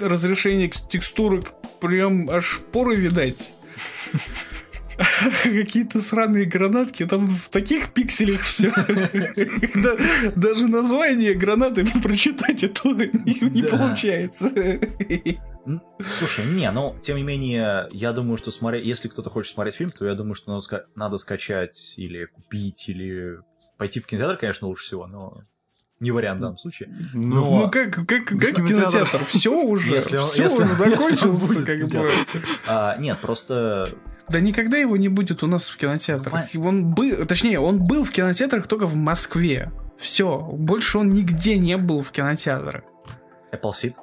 разрешение 0.00 0.70
текстурок 0.70 1.54
прям 1.80 2.30
аж 2.30 2.60
поры 2.72 2.94
видать. 2.94 3.52
какие-то 5.42 6.00
сраные 6.00 6.44
гранатки, 6.44 7.06
там 7.06 7.26
в 7.26 7.48
таких 7.50 7.92
пикселях 7.92 8.40
все. 8.42 8.70
Даже 10.36 10.68
название 10.68 11.34
гранаты 11.34 11.84
прочитать 12.02 12.62
это 12.62 12.88
не 12.88 13.62
получается. 13.62 14.50
Слушай, 16.18 16.46
не, 16.46 16.70
ну, 16.70 16.96
тем 17.02 17.16
не 17.16 17.22
менее, 17.22 17.88
я 17.90 18.12
думаю, 18.12 18.36
что 18.36 18.50
смотреть, 18.50 18.84
если 18.84 19.08
кто-то 19.08 19.30
хочет 19.30 19.52
смотреть 19.52 19.74
фильм, 19.74 19.90
то 19.90 20.06
я 20.06 20.14
думаю, 20.14 20.34
что 20.34 20.60
надо 20.94 21.18
скачать 21.18 21.94
или 21.96 22.26
купить, 22.26 22.88
или 22.88 23.40
пойти 23.76 24.00
в 24.00 24.06
кинотеатр, 24.06 24.38
конечно, 24.38 24.68
лучше 24.68 24.84
всего, 24.84 25.06
но 25.06 25.42
не 25.98 26.10
вариант 26.10 26.38
в 26.38 26.42
данном 26.42 26.58
случае. 26.58 26.90
Но... 27.14 27.40
Ну, 27.40 27.58
ну 27.58 27.70
как, 27.70 27.94
как, 27.94 28.06
как 28.06 28.26
кинотеатр? 28.26 29.18
Все 29.24 29.50
уже, 29.50 29.94
если 29.94 30.18
он, 30.18 30.26
все 30.26 30.44
если, 30.44 30.62
уже 30.62 30.74
закончился, 30.74 31.54
если 31.54 31.64
как 31.64 31.88
бы. 31.88 32.10
А, 32.66 32.96
нет, 32.98 33.18
просто 33.18 33.88
да 34.28 34.40
никогда 34.40 34.76
его 34.76 34.96
не 34.96 35.08
будет 35.08 35.42
у 35.42 35.46
нас 35.46 35.68
в 35.68 35.76
кинотеатрах. 35.76 36.46
Он 36.56 36.92
был, 36.92 37.26
точнее, 37.26 37.60
он 37.60 37.84
был 37.84 38.04
в 38.04 38.10
кинотеатрах 38.10 38.66
только 38.66 38.86
в 38.86 38.94
Москве. 38.94 39.70
Все, 39.98 40.38
больше 40.38 40.98
он 40.98 41.10
нигде 41.10 41.56
не 41.58 41.76
был 41.76 42.02
в 42.02 42.10
кинотеатрах. 42.10 42.82
Apple 43.52 43.70
Seed? 43.70 43.94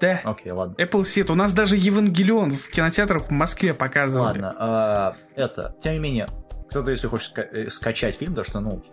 Да. 0.00 0.20
Окей, 0.24 0.52
ладно. 0.52 0.74
Apple 0.74 1.02
Seed. 1.02 1.30
У 1.32 1.34
нас 1.34 1.52
даже 1.52 1.76
Евангелион 1.76 2.56
в 2.56 2.68
кинотеатрах 2.68 3.28
в 3.28 3.30
Москве 3.30 3.72
показывали. 3.72 4.42
Ладно, 4.42 4.54
а, 4.58 5.16
это, 5.34 5.74
тем 5.80 5.94
не 5.94 5.98
менее, 5.98 6.28
кто-то, 6.68 6.90
если 6.90 7.06
хочет 7.06 7.36
ска- 7.36 7.48
э, 7.50 7.70
скачать 7.70 8.16
фильм, 8.16 8.34
то 8.34 8.42
что, 8.42 8.60
ну, 8.60 8.84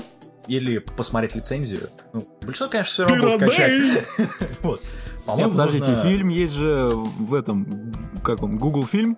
или 0.47 0.77
посмотреть 0.77 1.35
лицензию, 1.35 1.89
ну, 2.13 2.27
большинство, 2.41 2.69
конечно, 2.69 2.91
все 2.91 3.05
равно 3.05 3.37
будет 3.37 3.53
скачать. 3.53 4.05
вот. 4.61 4.81
Нет, 5.37 5.51
подождите, 5.51 5.91
можно... 5.91 6.03
фильм 6.03 6.27
есть 6.29 6.53
же 6.53 6.91
в 6.93 7.33
этом, 7.33 7.93
как 8.23 8.43
он, 8.43 8.57
Google 8.57 8.85
фильм? 8.85 9.17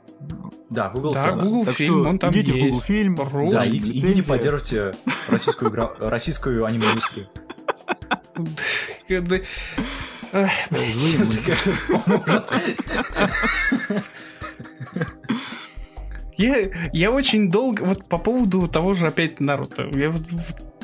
Да, 0.70 0.90
Google 0.90 1.14
да, 1.14 1.24
фильм. 1.24 1.40
Google 1.40 1.66
так 1.66 1.76
фильм, 1.76 2.08
он 2.08 2.20
там 2.20 2.32
идите 2.32 2.52
есть. 2.52 2.62
в 2.62 2.66
Google 2.66 2.82
фильм. 2.82 3.16
Рус, 3.16 3.54
да, 3.54 3.68
идите, 3.68 3.92
идите 3.92 4.24
поддержите 4.24 4.94
российскую, 5.30 5.72
игра, 5.72 5.92
российскую 6.00 6.66
аниме-индустрию. 6.66 7.28
Я, 16.38 16.70
я 16.92 17.12
очень 17.12 17.50
долго, 17.50 17.84
вот 17.84 18.06
по 18.10 18.18
поводу 18.18 18.68
того 18.68 18.94
же 18.94 19.08
опять 19.08 19.40
Наруто, 19.40 19.84
я 19.94 20.12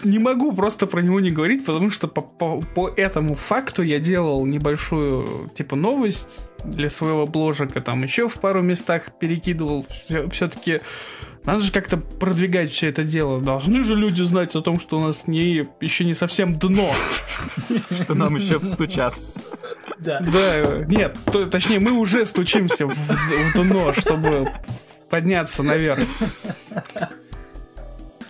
не 0.04 0.20
могу 0.20 0.52
просто 0.54 0.88
про 0.88 1.02
него 1.02 1.20
не 1.20 1.32
говорить, 1.32 1.66
потому 1.66 1.90
что 1.90 2.08
по, 2.08 2.22
по, 2.22 2.62
по 2.62 2.90
этому 2.90 3.36
факту 3.36 3.84
я 3.84 4.00
делал 4.00 4.46
небольшую, 4.46 5.50
типа, 5.56 5.76
новость 5.76 6.50
для 6.64 6.90
своего 6.90 7.26
бложика, 7.26 7.82
там 7.82 8.04
еще 8.04 8.28
в 8.28 8.36
пару 8.36 8.62
местах 8.62 9.18
перекидывал. 9.20 9.86
Все, 9.90 10.30
все-таки 10.30 10.82
надо 11.44 11.60
же 11.60 11.72
как-то 11.72 11.98
продвигать 11.98 12.72
все 12.72 12.88
это 12.90 13.04
дело. 13.04 13.40
Должны 13.40 13.84
же 13.84 13.96
люди 13.96 14.22
знать 14.22 14.56
о 14.56 14.62
том, 14.62 14.80
что 14.80 14.98
у 14.98 15.02
нас 15.02 15.28
не, 15.28 15.66
еще 15.80 16.04
не 16.04 16.14
совсем 16.14 16.54
дно. 16.54 16.92
Что 17.92 18.14
нам 18.14 18.36
еще 18.36 18.60
стучат. 18.66 19.20
Да. 20.00 20.20
Да, 20.20 20.86
нет, 20.88 21.18
то, 21.32 21.46
точнее, 21.46 21.80
мы 21.80 21.92
уже 21.92 22.26
стучимся 22.26 22.88
в, 22.88 22.94
в 22.94 23.54
дно, 23.54 23.94
чтобы 23.94 24.52
подняться 25.10 25.62
наверх. 25.62 26.00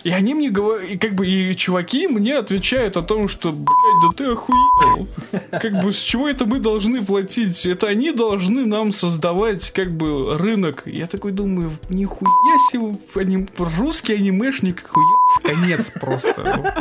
И 0.04 0.10
они 0.10 0.34
мне 0.34 0.50
говорят, 0.50 0.88
и 0.88 0.98
как 0.98 1.14
бы 1.14 1.26
и 1.26 1.54
чуваки 1.54 2.08
мне 2.08 2.36
отвечают 2.36 2.96
о 2.96 3.02
том, 3.02 3.28
что, 3.28 3.52
блядь, 3.52 4.02
да 4.02 4.08
ты 4.16 4.24
охуел. 4.32 5.06
Как 5.50 5.80
бы 5.80 5.92
с 5.92 5.98
чего 5.98 6.28
это 6.28 6.44
мы 6.44 6.58
должны 6.58 7.04
платить? 7.04 7.64
Это 7.66 7.86
они 7.86 8.10
должны 8.10 8.64
нам 8.64 8.92
создавать 8.92 9.70
как 9.70 9.92
бы 9.92 10.36
рынок. 10.36 10.82
Я 10.86 11.06
такой 11.06 11.32
думаю, 11.32 11.72
нихуя 11.88 12.58
себе, 12.70 12.98
аним... 13.14 13.48
русский 13.58 14.14
анимешник 14.14 14.84
охуел 14.84 15.06
в 15.36 15.42
конец 15.42 15.92
просто. 16.00 16.74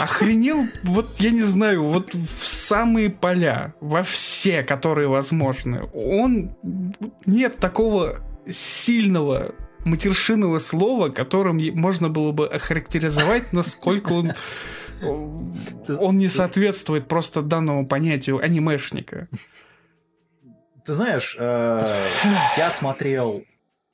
Охренел, 0.00 0.64
вот 0.82 1.06
я 1.18 1.30
не 1.30 1.42
знаю, 1.42 1.84
вот 1.84 2.14
в 2.14 2.46
самые 2.46 3.10
поля, 3.10 3.74
во 3.80 4.02
все, 4.02 4.62
которые 4.62 5.08
возможны. 5.08 5.82
Он 5.92 6.56
нет 7.26 7.58
такого 7.58 8.20
сильного 8.48 9.54
матершинного 9.84 10.58
слова, 10.58 11.08
которым 11.08 11.58
можно 11.74 12.08
было 12.08 12.32
бы 12.32 12.46
охарактеризовать, 12.46 13.52
насколько 13.52 14.12
он 14.12 14.32
он 15.02 16.18
не 16.18 16.28
соответствует 16.28 17.08
просто 17.08 17.42
данному 17.42 17.86
понятию 17.86 18.38
анимешника. 18.38 19.28
Ты 20.84 20.92
знаешь, 20.92 21.36
э, 21.38 22.08
я 22.56 22.70
смотрел 22.70 23.42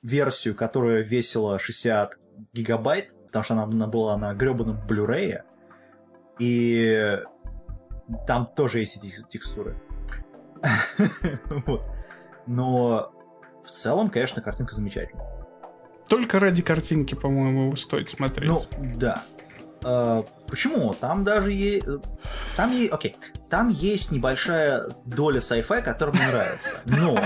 версию, 0.03 0.55
которая 0.55 1.03
весила 1.03 1.59
60 1.59 2.19
гигабайт, 2.53 3.15
потому 3.27 3.45
что 3.45 3.55
она 3.55 3.87
была 3.87 4.17
на 4.17 4.35
гребаном 4.35 4.79
Blu-ray, 4.87 5.43
и 6.39 7.19
там 8.27 8.47
тоже 8.47 8.81
есть 8.81 8.97
эти 8.97 9.13
текстуры. 9.29 9.77
вот. 11.67 11.89
Но 12.47 13.13
в 13.65 13.71
целом, 13.71 14.11
конечно, 14.11 14.41
картинка 14.43 14.75
замечательная. 14.75 15.36
Только 16.09 16.39
ради 16.39 16.63
картинки, 16.63 17.15
по-моему, 17.15 17.67
его 17.67 17.77
стоит 17.77 18.11
смотреть. 18.11 18.49
Ну, 18.49 18.65
да. 18.97 19.23
А, 19.85 20.25
почему? 20.49 20.95
Там 20.95 21.25
даже 21.25 21.53
есть... 21.53 21.85
Там 22.57 22.73
есть... 22.73 22.93
Окей. 22.93 23.17
Там 23.51 23.69
есть 23.69 24.11
небольшая 24.11 24.89
доля 25.05 25.41
sci-fi, 25.41 25.83
которая 25.83 26.17
мне 26.17 26.27
нравится. 26.29 26.81
Но... 26.85 27.19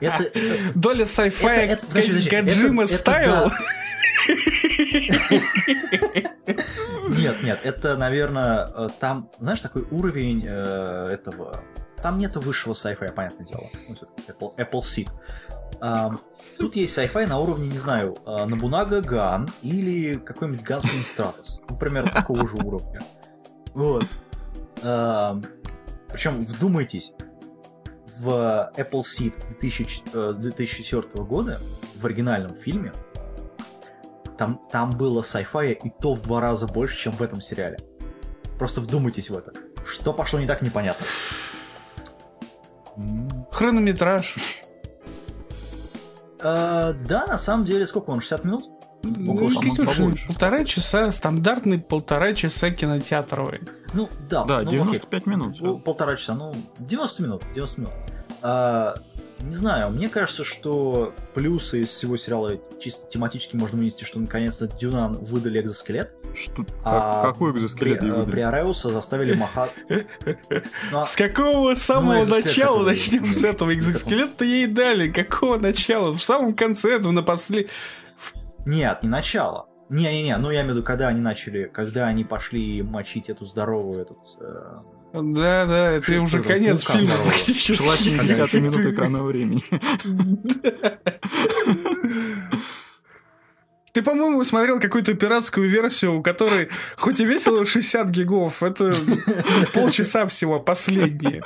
Это... 0.00 0.30
Доля 0.74 1.04
sci-fi, 1.04 2.30
Гаджима 2.30 2.86
ставил? 2.86 3.50
Нет, 7.10 7.36
нет, 7.42 7.60
это, 7.62 7.96
наверное, 7.96 8.88
там, 8.98 9.30
знаешь, 9.38 9.60
такой 9.60 9.82
уровень 9.90 10.44
э, 10.46 11.10
этого... 11.12 11.62
Там 12.02 12.18
нету 12.18 12.40
высшего 12.40 12.72
sci-fi, 12.72 13.12
понятное 13.12 13.46
дело. 13.46 13.64
Ну, 13.88 13.94
Apple, 14.28 14.56
Apple 14.56 14.80
Seed. 14.80 15.08
Тут 16.58 16.76
есть 16.76 16.96
sci-fi 16.96 17.26
на 17.26 17.38
уровне, 17.38 17.68
не 17.68 17.78
знаю, 17.78 18.16
Набунага 18.24 19.00
Ган 19.02 19.48
или 19.62 20.16
какой-нибудь 20.16 20.62
Ганслин 20.62 21.02
Стратус. 21.02 21.60
Например, 21.68 22.10
такого 22.12 22.48
же 22.48 22.56
уровня. 22.56 23.02
Вот. 23.74 24.04
Причем, 26.08 26.44
вдумайтесь, 26.44 27.12
в 28.18 28.72
Apple 28.76 29.02
Seed 29.02 29.34
2000, 29.50 30.34
2004 30.34 31.24
года 31.24 31.60
в 31.96 32.06
оригинальном 32.06 32.54
фильме 32.56 32.92
там, 34.38 34.60
там 34.70 34.96
было 34.96 35.22
sci-fi 35.22 35.72
и 35.72 35.90
то 35.90 36.14
в 36.14 36.22
два 36.22 36.40
раза 36.40 36.66
больше, 36.66 36.96
чем 36.96 37.12
в 37.12 37.22
этом 37.22 37.40
сериале. 37.40 37.78
Просто 38.58 38.80
вдумайтесь 38.80 39.30
в 39.30 39.36
это. 39.36 39.52
Что 39.84 40.12
пошло 40.12 40.38
не 40.38 40.46
так, 40.46 40.62
непонятно. 40.62 41.04
Хронометраж. 43.50 44.53
А, 46.44 46.92
да, 46.92 47.26
на 47.26 47.38
самом 47.38 47.64
деле, 47.64 47.86
сколько 47.86 48.10
он, 48.10 48.20
60 48.20 48.44
минут? 48.44 48.64
Около 49.26 49.50
ну, 49.50 50.14
полтора 50.28 50.64
часа, 50.64 51.10
стандартный 51.10 51.78
полтора 51.78 52.34
часа 52.34 52.70
кинотеатровый. 52.70 53.60
Ну, 53.92 54.08
да. 54.28 54.44
Да, 54.44 54.62
ну, 54.62 54.70
95 54.70 55.22
окей. 55.22 55.30
минут. 55.30 55.56
Ну, 55.60 55.78
полтора 55.78 56.16
часа, 56.16 56.34
ну, 56.34 56.54
90 56.78 57.22
минут, 57.22 57.42
90 57.54 57.80
минут. 57.80 57.92
А, 58.42 58.94
не 59.44 59.54
знаю, 59.54 59.90
мне 59.90 60.08
кажется, 60.08 60.42
что 60.42 61.14
плюсы 61.34 61.80
из 61.80 61.88
всего 61.88 62.16
сериала 62.16 62.58
чисто 62.80 63.06
тематически 63.08 63.56
можно 63.56 63.78
вынести, 63.78 64.04
что 64.04 64.18
наконец-то 64.18 64.66
Дюнан 64.66 65.12
выдали 65.12 65.60
экзоскелет. 65.60 66.16
Что? 66.34 66.64
А 66.82 67.22
какой 67.22 67.52
экзоскелет 67.52 68.00
при, 68.00 68.10
выдали? 68.10 68.30
Бриареуса 68.30 68.90
заставили 68.90 69.34
махать. 69.34 69.72
Ну, 70.92 71.04
с 71.04 71.16
какого 71.16 71.70
ну, 71.70 71.76
самого 71.76 72.24
начала 72.24 72.82
начнем 72.82 73.26
с 73.26 73.44
этого? 73.44 73.74
Экзоскелет-то 73.74 74.44
ей 74.44 74.66
дали. 74.66 75.10
Какого 75.10 75.58
начала? 75.58 76.12
В 76.14 76.22
самом 76.22 76.54
конце 76.54 76.96
этого, 76.96 77.12
на 77.12 77.22
после... 77.22 77.68
Нет, 78.64 79.02
не 79.02 79.08
начало. 79.08 79.68
Не-не-не, 79.90 80.36
ну 80.38 80.50
я 80.50 80.60
имею 80.60 80.72
в 80.72 80.76
виду, 80.76 80.86
когда 80.86 81.08
они 81.08 81.20
начали, 81.20 81.64
когда 81.64 82.06
они 82.06 82.24
пошли 82.24 82.82
мочить 82.82 83.28
эту 83.28 83.44
здоровую, 83.44 84.00
этот, 84.00 84.18
э, 84.40 84.78
да, 85.22 85.66
да, 85.66 85.90
это 85.92 86.06
Ши, 86.06 86.18
уже 86.18 86.42
конец 86.42 86.82
фильма 86.84 87.14
практически. 87.22 87.80
Желательно 87.82 88.24
10 88.24 88.54
минут 88.54 88.80
экранного 88.80 89.26
времени. 89.28 89.62
Ты, 93.92 94.02
по-моему, 94.02 94.42
смотрел 94.42 94.80
какую-то 94.80 95.14
пиратскую 95.14 95.68
версию, 95.68 96.18
у 96.18 96.22
которой 96.22 96.68
хоть 96.96 97.20
и 97.20 97.24
весило 97.24 97.64
60 97.64 98.10
гигов, 98.10 98.60
это 98.64 98.92
полчаса 99.72 100.26
всего, 100.26 100.58
последние. 100.58 101.44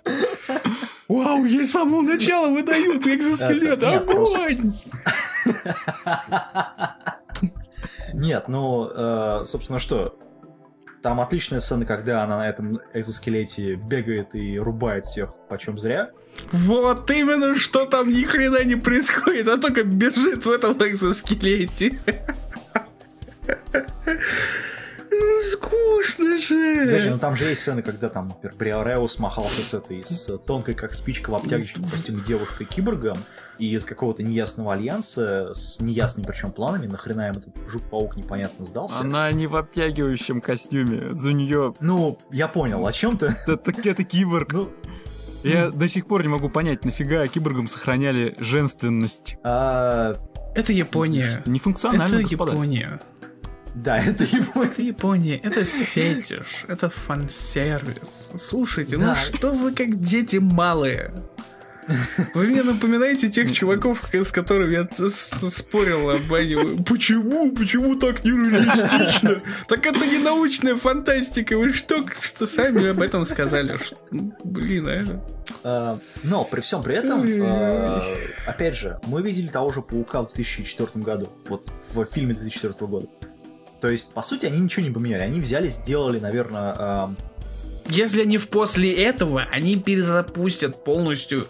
Вау, 1.08 1.44
ей 1.44 1.64
с 1.64 1.72
самого 1.72 2.00
начала 2.00 2.48
выдают 2.48 3.06
экзоскелет, 3.06 3.82
огонь! 3.82 4.72
Нет, 8.14 8.48
ну, 8.48 8.90
э, 8.94 9.42
собственно, 9.44 9.78
что, 9.78 10.18
там 11.08 11.22
отличная 11.22 11.60
сцена, 11.60 11.86
когда 11.86 12.22
она 12.22 12.36
на 12.36 12.46
этом 12.50 12.80
экзоскелете 12.92 13.76
бегает 13.76 14.34
и 14.34 14.58
рубает 14.58 15.06
всех 15.06 15.30
почем 15.48 15.78
зря. 15.78 16.10
Вот 16.52 17.10
именно, 17.10 17.54
что 17.54 17.86
там 17.86 18.12
ни 18.12 18.24
хрена 18.24 18.62
не 18.62 18.76
происходит, 18.76 19.48
а 19.48 19.56
только 19.56 19.84
бежит 19.84 20.44
в 20.44 20.50
этом 20.50 20.76
экзоскелете. 20.86 21.98
Подожди, 26.48 27.10
ну 27.10 27.18
там 27.18 27.36
же 27.36 27.44
есть 27.44 27.62
сцены, 27.62 27.82
когда 27.82 28.08
там, 28.08 28.28
например, 28.28 28.54
Бриореус 28.56 29.18
махался 29.18 29.62
с 29.62 29.74
этой, 29.74 30.02
с 30.02 30.38
тонкой, 30.38 30.74
как 30.74 30.92
спичка 30.92 31.30
в 31.30 31.34
обтягивающем 31.34 31.84
костюме 31.84 32.22
девушкой-киборгом, 32.26 33.18
и 33.58 33.74
из 33.74 33.84
какого-то 33.84 34.22
неясного 34.22 34.74
альянса 34.74 35.52
с 35.54 35.80
неясными 35.80 36.26
причем 36.26 36.52
планами, 36.52 36.86
нахрена 36.86 37.28
им 37.28 37.38
этот 37.38 37.54
жук-паук 37.68 38.16
непонятно 38.16 38.64
сдался. 38.64 39.00
Она 39.00 39.30
не 39.32 39.46
в 39.46 39.56
обтягивающем 39.56 40.40
костюме, 40.40 41.08
за 41.08 41.32
нее... 41.32 41.74
Ну, 41.80 42.18
я 42.30 42.48
понял, 42.48 42.86
о 42.86 42.92
чем 42.92 43.18
ты? 43.18 43.26
Это, 43.46 43.72
это 43.88 44.04
киборг. 44.04 44.52
Ну, 44.52 44.70
я 45.42 45.70
до 45.70 45.88
сих 45.88 46.06
пор 46.06 46.22
не 46.22 46.28
могу 46.28 46.48
понять, 46.48 46.84
нафига 46.84 47.26
киборгам 47.26 47.66
сохраняли 47.66 48.34
женственность. 48.38 49.36
А... 49.42 50.16
Это 50.54 50.72
Япония. 50.72 51.42
Нефункционально, 51.46 52.16
Это 52.16 52.22
господа. 52.22 52.52
Япония. 52.52 53.00
Да, 53.74 53.98
это 53.98 54.24
Япония. 54.24 54.68
Это 54.68 54.82
Япония, 54.82 55.36
это 55.36 55.64
фетиш, 55.64 56.64
это 56.68 56.90
фан-сервис. 56.90 58.30
Слушайте, 58.40 58.96
ну 58.96 59.02
да. 59.02 59.08
ну 59.08 59.14
что 59.14 59.52
вы 59.52 59.72
как 59.72 60.00
дети 60.00 60.36
малые? 60.36 61.12
Вы 62.34 62.48
мне 62.48 62.62
напоминаете 62.62 63.30
тех 63.30 63.50
чуваков, 63.52 64.04
с 64.12 64.30
которыми 64.30 64.72
я 64.72 64.88
спорил 65.50 66.10
об 66.10 66.32
аниме. 66.32 66.82
Почему? 66.84 67.50
Почему 67.52 67.96
так 67.96 68.24
нереалистично? 68.24 69.42
Так 69.66 69.86
это 69.86 70.06
не 70.06 70.18
научная 70.18 70.76
фантастика. 70.76 71.56
Вы 71.56 71.72
что, 71.72 72.04
что 72.20 72.46
сами 72.46 72.88
об 72.88 73.00
этом 73.00 73.24
сказали? 73.24 73.74
Блин, 74.10 74.86
а 74.86 74.90
это... 74.90 75.24
А, 75.64 75.98
но 76.22 76.44
при 76.44 76.60
всем 76.60 76.82
при 76.82 76.94
этом, 76.94 77.24
а, 77.42 78.02
опять 78.46 78.76
же, 78.76 79.00
мы 79.06 79.22
видели 79.22 79.48
того 79.48 79.72
же 79.72 79.80
Паука 79.82 80.22
в 80.22 80.28
2004 80.28 80.90
году. 81.02 81.28
Вот 81.48 81.70
в 81.92 82.04
фильме 82.04 82.34
2004 82.34 82.74
года. 82.86 83.08
То 83.80 83.88
есть, 83.88 84.12
по 84.12 84.22
сути, 84.22 84.46
они 84.46 84.60
ничего 84.60 84.86
не 84.86 84.92
поменяли. 84.92 85.22
Они 85.22 85.40
взяли, 85.40 85.68
сделали, 85.68 86.18
наверное... 86.18 87.16
Если 87.88 88.20
они 88.20 88.36
в 88.36 88.48
после 88.48 88.92
этого, 88.92 89.46
они 89.50 89.76
перезапустят 89.76 90.84
полностью 90.84 91.48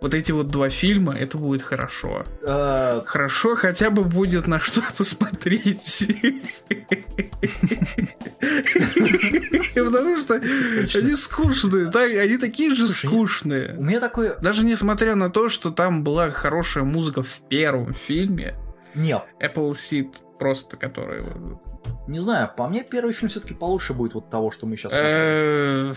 вот 0.00 0.14
эти 0.14 0.32
вот 0.32 0.48
два 0.48 0.68
фильма, 0.68 1.14
это 1.14 1.38
будет 1.38 1.62
хорошо. 1.62 2.24
А... 2.44 3.02
Хорошо, 3.04 3.56
хотя 3.56 3.90
бы 3.90 4.04
будет 4.04 4.46
на 4.46 4.60
что 4.60 4.82
посмотреть. 4.96 6.08
Потому 9.74 10.16
что 10.16 10.34
они 10.34 11.14
скучные, 11.16 11.88
они 12.20 12.38
такие 12.38 12.74
же 12.74 12.88
скучные. 12.88 13.74
У 13.76 13.82
меня 13.82 14.00
такое... 14.00 14.36
Даже 14.40 14.64
несмотря 14.64 15.14
на 15.14 15.30
то, 15.30 15.48
что 15.48 15.70
там 15.70 16.04
была 16.04 16.30
хорошая 16.30 16.84
музыка 16.84 17.22
в 17.22 17.40
первом 17.48 17.94
фильме. 17.94 18.54
Нет. 18.94 19.22
Apple 19.40 19.72
Seed 19.72 20.14
просто, 20.38 20.76
который 20.76 21.24
не 22.08 22.18
знаю, 22.18 22.50
по 22.56 22.66
мне 22.68 22.82
первый 22.82 23.12
фильм 23.12 23.28
все-таки 23.28 23.54
получше 23.54 23.92
будет 23.92 24.14
вот 24.14 24.30
того, 24.30 24.50
что 24.50 24.66
мы 24.66 24.76
сейчас 24.76 24.92
смотрим. 24.92 25.10
Э, 25.10 25.94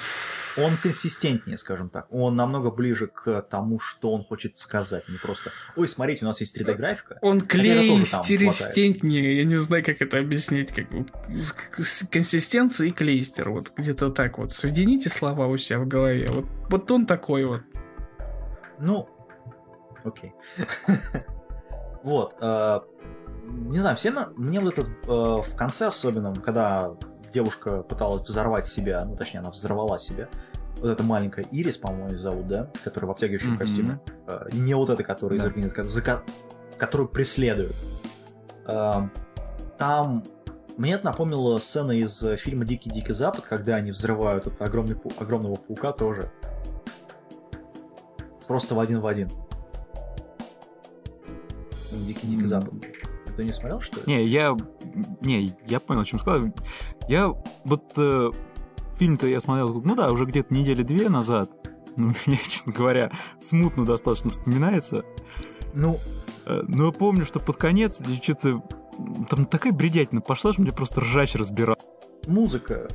он 0.57 0.75
консистентнее, 0.77 1.57
скажем 1.57 1.89
так. 1.89 2.07
Он 2.11 2.35
намного 2.35 2.69
ближе 2.69 3.07
к 3.07 3.41
тому, 3.43 3.79
что 3.79 4.11
он 4.11 4.21
хочет 4.23 4.57
сказать, 4.57 5.05
а 5.07 5.11
не 5.11 5.17
просто 5.17 5.51
«Ой, 5.75 5.87
смотрите, 5.87 6.25
у 6.25 6.27
нас 6.27 6.41
есть 6.41 6.57
3D-графика». 6.57 7.17
Он 7.21 7.39
клейстеристентнее, 7.41 9.37
я 9.37 9.45
не 9.45 9.55
знаю, 9.55 9.85
как 9.85 10.01
это 10.01 10.19
объяснить. 10.19 10.73
Как... 10.73 10.87
Консистенция 12.09 12.87
и 12.87 12.91
клейстер, 12.91 13.49
вот 13.49 13.71
где-то 13.75 14.09
так 14.09 14.37
вот. 14.37 14.51
Соедините 14.51 15.09
слова 15.09 15.47
у 15.47 15.57
себя 15.57 15.79
в 15.79 15.87
голове. 15.87 16.27
Вот, 16.29 16.45
вот 16.69 16.91
он 16.91 17.05
такой 17.05 17.45
вот. 17.45 17.61
Ну, 18.79 19.07
окей. 20.03 20.33
Вот, 22.03 22.35
э, 22.41 22.79
не 23.51 23.79
знаю, 23.79 23.95
всем 23.95 24.17
мне 24.35 24.59
вот 24.59 24.73
этот 24.73 24.87
э, 25.07 25.41
в 25.41 25.55
конце 25.55 25.87
особенно, 25.87 26.33
когда 26.35 26.93
девушка 27.31 27.83
пыталась 27.83 28.27
взорвать 28.27 28.67
себя, 28.67 29.05
ну 29.05 29.15
точнее 29.15 29.39
она 29.39 29.51
взорвала 29.51 29.97
себя, 29.99 30.27
вот 30.77 30.89
эта 30.89 31.03
маленькая 31.03 31.45
Ирис, 31.51 31.77
по-моему, 31.77 32.17
зовут, 32.17 32.47
да, 32.47 32.71
которая 32.83 33.07
в 33.07 33.11
обтягивающем 33.11 33.53
mm-hmm. 33.53 33.57
костюме, 33.57 33.99
э, 34.27 34.47
не 34.53 34.73
вот 34.73 34.89
эта, 34.89 35.03
которая 35.03 35.39
да. 35.39 35.45
из 35.45 35.47
организации, 35.47 35.83
за 35.83 36.01
ко- 36.01 36.23
которую 36.77 37.09
преследуют. 37.09 37.75
Э, 38.65 39.07
там 39.77 40.23
мне 40.77 40.93
это 40.93 41.05
напомнило 41.05 41.59
сцена 41.59 41.91
из 41.91 42.23
фильма 42.37 42.65
«Дикий-дикий 42.65 43.13
Запад», 43.13 43.45
когда 43.45 43.75
они 43.75 43.91
взрывают 43.91 44.47
этот 44.47 44.61
огромный, 44.61 44.95
огромного 45.19 45.55
паука 45.55 45.91
тоже. 45.91 46.31
Просто 48.47 48.75
в 48.75 48.79
один 48.79 49.01
в 49.01 49.07
один. 49.07 49.29
Дикий-дикий 51.91 52.43
mm-hmm. 52.43 52.47
Запад. 52.47 52.73
Ты 53.35 53.43
не 53.43 53.51
смотрел, 53.53 53.81
что 53.81 53.97
ли? 53.97 54.03
Не, 54.07 54.25
я... 54.25 54.55
Не, 55.21 55.53
я 55.67 55.79
понял, 55.79 56.01
о 56.01 56.05
чем 56.05 56.19
сказал. 56.19 56.49
Я 57.07 57.33
вот... 57.63 57.83
Э, 57.97 58.31
фильм-то 58.97 59.27
я 59.27 59.39
смотрел, 59.39 59.81
ну 59.81 59.95
да, 59.95 60.11
уже 60.11 60.25
где-то 60.25 60.53
недели 60.53 60.83
две 60.83 61.09
назад. 61.09 61.49
Ну, 61.95 62.11
мне, 62.25 62.37
честно 62.37 62.73
говоря, 62.73 63.11
смутно 63.41 63.85
достаточно 63.85 64.29
вспоминается. 64.29 65.03
Ну, 65.73 65.99
Э, 66.45 66.63
Но 66.67 66.87
я 66.87 66.91
помню, 66.91 67.23
что 67.23 67.39
под 67.39 67.57
конец 67.57 68.03
что-то 68.23 68.63
там 69.29 69.45
такая 69.45 69.71
бредятина 69.73 70.21
пошла, 70.21 70.51
что 70.53 70.61
мне 70.63 70.71
просто 70.71 71.01
ржач 71.01 71.35
разбирал. 71.35 71.77
музыка. 72.25 72.89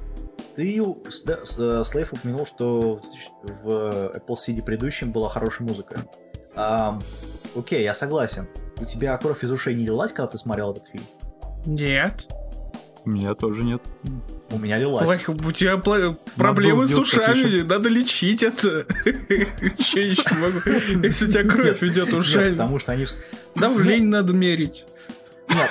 Ты, 0.57 0.83
с- 1.09 1.22
да, 1.22 1.44
с- 1.44 1.59
э, 1.59 2.05
упомянул, 2.12 2.44
что 2.44 3.01
в 3.44 3.68
Apple 3.68 4.35
CD 4.35 4.62
предыдущем 4.64 5.12
была 5.12 5.29
хорошая 5.29 5.68
музыка. 5.68 6.05
Ам, 6.57 7.01
окей, 7.55 7.85
я 7.85 7.94
согласен. 7.94 8.49
У 8.79 8.85
тебя 8.85 9.17
кровь 9.17 9.43
из 9.43 9.51
ушей 9.51 9.75
не 9.75 9.85
лилась, 9.87 10.12
когда 10.12 10.29
ты 10.29 10.39
смотрел 10.39 10.73
этот 10.73 10.87
фильм? 10.87 11.05
Нет. 11.65 12.27
У 13.05 13.11
меня 13.11 13.35
тоже 13.35 13.62
нет. 13.62 13.83
У 14.51 14.59
меня 14.59 14.79
лилась. 14.79 15.05
Плохо, 15.07 15.31
у 15.47 15.53
тебя 15.53 15.75
пла- 15.77 16.19
проблемы 16.35 16.87
с 16.89 16.95
ушами, 16.99 17.62
надо 17.62 17.89
лечить 17.89 18.43
это. 18.43 18.85
Че 19.79 20.09
еще 20.09 20.35
могу? 20.35 20.59
Если 21.05 21.29
у 21.29 21.31
тебя 21.31 21.45
кровь 21.45 21.83
идет 21.85 22.12
ушами, 22.12 22.53
потому 22.57 22.79
что 22.81 22.93
они... 22.93 23.07
давление 23.55 24.09
надо 24.09 24.33
мерить. 24.33 24.87
Нет, 25.49 25.71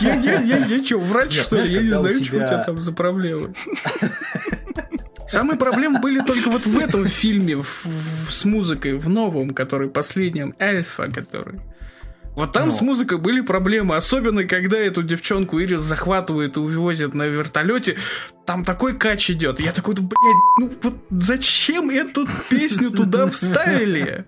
Я, 0.00 0.14
я, 0.14 0.40
я, 0.42 0.56
я 0.66 0.84
что, 0.84 0.98
врач, 0.98 1.38
что 1.40 1.60
ли? 1.60 1.72
Я 1.72 1.82
не 1.82 1.88
знаю, 1.88 2.14
что 2.14 2.22
у 2.22 2.26
тебя- 2.26 2.46
тебя 2.48 2.64
там 2.64 2.80
за 2.80 2.92
проблемы. 2.92 3.54
Самые 5.28 5.58
проблемы 5.58 6.00
были 6.00 6.20
только 6.20 6.50
вот 6.50 6.64
в 6.66 6.78
этом 6.78 7.06
фильме 7.06 7.56
в- 7.56 7.84
в- 7.84 8.30
с 8.32 8.44
музыкой, 8.44 8.94
в 8.96 9.08
новом, 9.08 9.50
который 9.50 9.88
последнем, 9.90 10.54
Альфа, 10.60 11.10
который. 11.12 11.60
Вот 12.34 12.52
там 12.52 12.68
Но. 12.68 12.72
с 12.74 12.80
музыкой 12.82 13.18
были 13.18 13.40
проблемы, 13.40 13.96
особенно 13.96 14.44
когда 14.44 14.78
эту 14.78 15.02
девчонку 15.02 15.58
Ирис 15.60 15.80
захватывают 15.80 16.56
и 16.56 16.60
увозят 16.60 17.12
на 17.12 17.26
вертолете. 17.26 17.96
Там 18.46 18.64
такой 18.64 18.96
кач 18.96 19.28
идет. 19.30 19.58
Я 19.60 19.72
такой, 19.72 19.94
«Да, 19.96 20.02
блядь, 20.02 20.58
ну 20.60 20.72
вот 20.82 20.94
зачем 21.10 21.90
эту 21.90 22.26
песню 22.48 22.90
туда 22.90 23.26
вставили? 23.26 24.24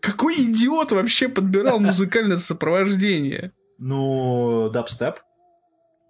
Какой 0.00 0.36
идиот 0.36 0.92
вообще 0.92 1.28
подбирал 1.28 1.80
музыкальное 1.80 2.36
сопровождение? 2.36 3.52
ну, 3.78 4.70
дабстеп. 4.72 5.16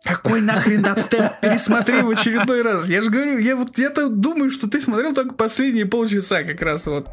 Какой 0.05 0.41
нахрен 0.41 0.83
дабстеп? 0.83 1.41
Пересмотри 1.41 2.03
в 2.03 2.11
очередной 2.11 2.63
раз. 2.63 2.87
Я 2.89 3.03
же 3.03 3.11
говорю, 3.11 3.39
я 3.39 3.57
вот 3.57 3.77
я-то 3.79 4.09
думаю, 4.09 4.51
что 4.51 4.69
ты 4.69 4.81
смотрел 4.81 5.15
только 5.15 5.35
последние 5.35 5.87
полчаса 5.87 6.43
как 6.45 6.63
раз 6.63 6.87
вот. 6.87 7.09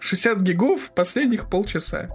60 0.00 0.40
гигов 0.40 0.92
последних 0.94 1.50
полчаса. 1.50 2.08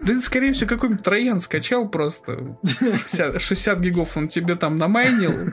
Да 0.00 0.12
это, 0.12 0.20
скорее 0.20 0.52
всего, 0.52 0.68
какой-нибудь 0.68 1.04
троян 1.04 1.40
скачал 1.40 1.88
просто. 1.88 2.58
60, 2.64 3.40
60 3.40 3.80
гигов 3.80 4.16
он 4.16 4.28
тебе 4.28 4.56
там 4.56 4.74
намайнил 4.74 5.52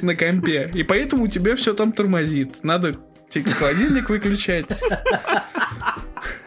на 0.00 0.14
компе. 0.14 0.70
И 0.72 0.84
поэтому 0.84 1.24
у 1.24 1.28
тебя 1.28 1.56
все 1.56 1.74
там 1.74 1.92
тормозит. 1.92 2.62
Надо 2.62 2.94
тебе 3.28 3.50
холодильник 3.50 4.08
выключать. 4.08 4.66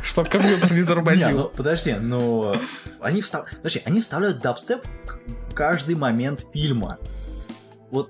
Чтоб 0.09 0.27
компьютер 0.29 0.71
не 0.73 0.79
Не, 0.79 0.85
тормозил. 0.85 1.29
ну, 1.37 1.51
подожди, 1.55 1.93
но 1.93 2.55
они, 2.99 3.21
встав... 3.21 3.45
подожди, 3.57 3.81
они 3.85 4.01
вставляют 4.01 4.39
дабстеп 4.41 4.81
в- 5.05 5.53
каждый 5.53 5.95
момент 5.95 6.45
фильма. 6.53 6.97
Вот 7.91 8.09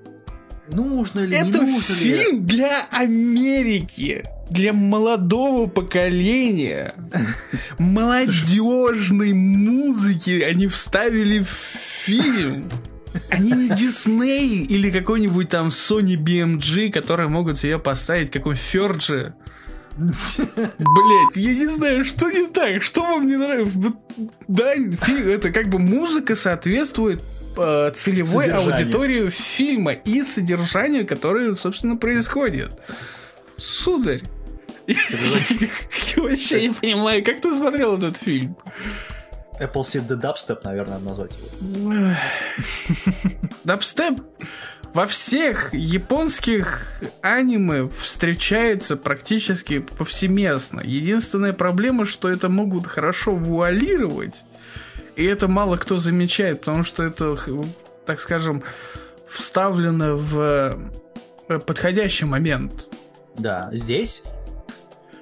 нужно 0.70 1.20
ли, 1.22 1.36
не 1.42 1.50
Это 1.50 1.60
ли? 1.60 1.80
фильм 1.80 2.46
для 2.46 2.86
Америки, 2.92 4.24
для 4.50 4.72
молодого 4.72 5.68
поколения, 5.68 6.94
молодежной 7.78 9.34
музыки. 9.34 10.42
Они 10.42 10.68
вставили 10.68 11.40
в 11.42 11.48
фильм. 11.50 12.70
Они 13.30 13.52
не 13.52 13.70
Дисней 13.76 14.64
или 14.64 14.92
какой-нибудь 14.92 15.50
там 15.50 15.68
Sony 15.70 16.16
BMG, 16.16 16.92
которые 16.92 17.28
могут 17.28 17.58
себе 17.60 17.78
поставить 17.80 18.32
какой-нибудь 18.32 18.64
Ферджи. 18.64 19.34
Блять, 20.00 21.36
я 21.36 21.54
не 21.54 21.68
знаю, 21.68 22.04
что 22.06 22.30
не 22.30 22.48
так, 22.48 22.82
что 22.82 23.02
вам 23.02 23.28
не 23.28 23.36
нравится. 23.36 23.94
Да, 24.48 24.74
это 24.74 25.52
как 25.52 25.68
бы 25.68 25.80
музыка 25.80 26.36
соответствует 26.36 27.22
э, 27.58 27.92
целевой 27.94 28.50
аудитории 28.52 29.30
фильма 29.30 29.92
и 29.92 30.22
содержанию, 30.22 31.06
которое, 31.06 31.54
собственно, 31.56 31.98
происходит. 31.98 32.72
Сударь, 33.58 34.22
я 34.88 34.96
вообще 36.16 36.70
не 36.70 36.74
понимаю, 36.74 37.24
как 37.24 37.42
ты 37.42 37.54
смотрел 37.56 37.98
этот 37.98 38.18
фильм? 38.18 38.56
Apple 39.60 39.84
Seed 39.84 40.08
the 40.08 40.20
Dubstep, 40.20 40.62
наверное, 40.64 41.00
назвать 41.00 41.34
его. 41.38 42.16
Дабстеп 43.66 44.22
во 44.94 45.06
всех 45.06 45.74
японских 45.74 47.02
аниме 47.22 47.90
встречается 47.90 48.98
практически 48.98 49.80
повсеместно. 49.80 50.82
Единственная 50.84 51.54
проблема, 51.54 52.06
что 52.06 52.30
это 52.30 52.50
могут 52.50 52.88
хорошо 52.88 53.36
вуалировать, 53.36 54.44
и 55.16 55.24
это 55.24 55.48
мало 55.48 55.78
кто 55.78 55.98
замечает, 55.98 56.62
потому 56.62 56.84
что 56.84 57.04
это, 57.04 57.38
так 58.06 58.20
скажем, 58.20 58.64
вставлено 59.30 60.16
в 60.16 60.80
э, 61.48 61.60
подходящий 61.60 62.26
момент. 62.26 62.88
Да, 63.38 63.70
здесь 63.72 64.24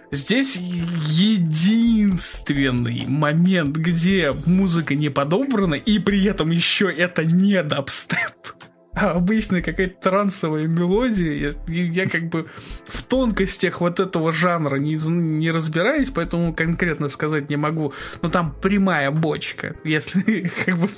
Здесь 0.10 0.56
единственный 0.56 3.03
момент, 3.08 3.75
где 3.75 4.34
музыка 4.45 4.95
не 4.95 5.10
подобрана, 5.10 5.75
и 5.75 5.99
при 5.99 6.23
этом 6.23 6.51
еще 6.51 6.89
это 6.89 7.25
не 7.25 7.62
дабстеп. 7.62 8.56
А 8.99 9.12
обычная 9.12 9.62
какая-то 9.62 10.10
трансовая 10.10 10.65
мелодия. 10.65 11.53
Я, 11.67 11.83
я 11.83 12.10
как 12.10 12.29
бы 12.29 12.47
в 12.88 13.03
тонкостях 13.03 13.79
вот 13.79 13.99
этого 13.99 14.31
жанра 14.31 14.77
не, 14.77 14.95
не 14.95 15.51
разбираюсь, 15.51 16.10
поэтому 16.10 16.51
конкретно 16.51 17.07
сказать 17.07 17.49
не 17.51 17.57
могу. 17.57 17.93
Но 18.23 18.29
там 18.29 18.55
прямая 18.60 19.12
бочка. 19.12 19.75
Если 19.83 20.51
как 20.65 20.77
бы 20.77 20.89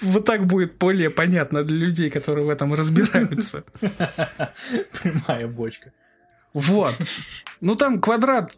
вот 0.00 0.24
так 0.24 0.46
будет 0.46 0.76
более 0.78 1.10
понятно 1.10 1.62
для 1.62 1.76
людей, 1.76 2.10
которые 2.10 2.46
в 2.46 2.50
этом 2.50 2.74
разбираются. 2.74 3.62
прямая 5.02 5.46
бочка. 5.46 5.92
Вот. 6.52 6.96
Ну 7.60 7.76
там 7.76 8.00
квадрат 8.00 8.52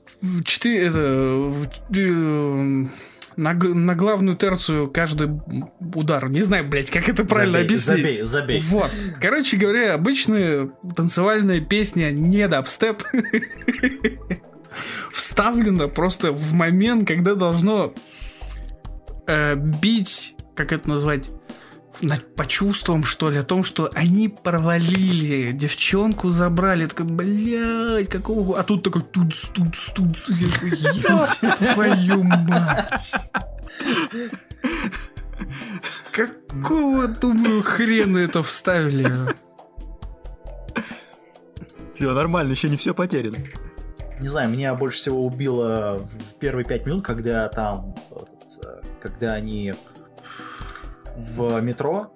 4, 0.44 0.78
это, 0.78 1.52
э, 1.94 2.86
на, 3.36 3.54
на 3.54 3.94
главную 3.94 4.36
терцию 4.36 4.90
каждый 4.90 5.40
удар. 5.94 6.28
Не 6.28 6.40
знаю, 6.40 6.68
блядь, 6.68 6.90
как 6.90 7.08
это 7.08 7.24
правильно 7.24 7.58
Забей, 7.58 7.66
объяснить. 7.66 8.04
забей, 8.04 8.22
забей. 8.22 8.60
Вот. 8.68 8.90
Короче 9.20 9.56
говоря, 9.56 9.94
обычная 9.94 10.70
танцевальная 10.96 11.60
песня 11.60 12.10
не 12.10 12.46
дабстеп 12.48 13.02
вставлена 15.12 15.88
просто 15.88 16.32
в 16.32 16.52
момент, 16.52 17.06
когда 17.06 17.34
должно 17.34 17.94
э, 19.26 19.54
бить, 19.56 20.34
как 20.54 20.72
это 20.72 20.88
назвать, 20.88 21.28
на- 22.02 22.18
по 22.36 22.46
чувствам, 22.46 23.04
что 23.04 23.30
ли, 23.30 23.38
о 23.38 23.42
том, 23.42 23.64
что 23.64 23.90
они 23.94 24.28
провалили, 24.28 25.52
девчонку 25.52 26.30
забрали, 26.30 26.86
такой, 26.86 27.06
блядь, 27.06 28.08
какого... 28.08 28.58
А 28.58 28.62
тут 28.64 28.82
такой. 28.82 29.02
Я 29.02 30.52
такой, 30.52 30.70
«Ёб 30.70 31.56
твою 31.74 32.22
мать. 32.22 33.12
Какого, 36.12 37.08
думаю, 37.08 37.62
хрена 37.62 38.18
это 38.18 38.42
вставили? 38.42 39.10
Все 41.94 42.12
нормально, 42.12 42.52
еще 42.52 42.68
не 42.68 42.76
все 42.76 42.94
потеряно. 42.94 43.36
Не 44.20 44.28
знаю, 44.28 44.50
меня 44.50 44.74
больше 44.74 44.98
всего 44.98 45.26
убило 45.26 45.98
в 45.98 46.38
первые 46.38 46.64
пять 46.64 46.86
минут, 46.86 47.04
когда 47.04 47.48
там, 47.48 47.94
э, 48.10 48.80
когда 49.00 49.34
они 49.34 49.72
в 51.16 51.60
метро, 51.60 52.12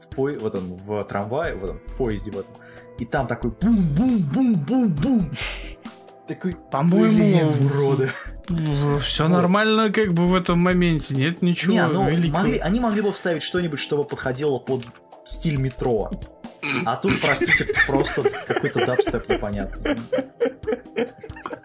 в, 0.00 0.14
пое- 0.14 0.38
в, 0.38 0.46
этом, 0.46 0.74
в 0.74 1.02
трамвае, 1.04 1.54
в, 1.54 1.64
этом, 1.64 1.78
в 1.78 1.96
поезде 1.96 2.30
в 2.30 2.38
этом, 2.38 2.54
и 2.98 3.04
там 3.04 3.26
такой 3.26 3.50
бум-бум-бум-бум-бум. 3.50 5.30
Такой, 6.28 6.56
По-моему, 6.70 7.08
«Блин, 7.52 7.66
уроды. 7.66 8.10
Все 9.00 9.24
Вот. 9.24 9.30
нормально 9.32 9.90
как 9.90 10.12
бы 10.12 10.24
в 10.24 10.34
этом 10.36 10.60
моменте, 10.60 11.16
нет 11.16 11.42
ничего 11.42 11.72
Не, 11.72 11.86
ну, 11.88 12.04
могли, 12.04 12.58
они 12.58 12.78
могли 12.78 13.02
бы 13.02 13.12
вставить 13.12 13.42
что-нибудь, 13.42 13.80
чтобы 13.80 14.04
подходило 14.04 14.58
под 14.60 14.84
стиль 15.24 15.56
метро. 15.56 16.10
А 16.86 16.94
тут, 16.96 17.12
простите, 17.20 17.66
просто 17.88 18.22
какой-то 18.46 18.86
дабстеп 18.86 19.28
непонятный. 19.28 19.96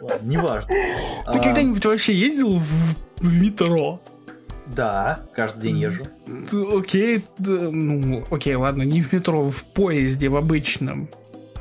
Ладно, 0.02 0.28
неважно. 0.28 0.68
Ты 0.68 1.38
А, 1.40 1.44
когда-нибудь 1.44 1.86
вообще 1.86 2.16
ездил 2.16 2.58
в, 2.58 2.66
в 3.18 3.40
метро? 3.42 4.00
Да, 4.76 5.20
каждый 5.34 5.62
день 5.62 5.78
езжу. 5.80 6.08
Окей, 6.78 7.26
да, 7.38 7.52
ну, 7.52 8.24
окей, 8.30 8.56
ладно, 8.56 8.84
не 8.84 9.02
в 9.02 9.14
метро, 9.14 9.50
в 9.50 9.66
поезде, 9.66 10.30
в 10.30 10.36
обычном. 10.36 11.10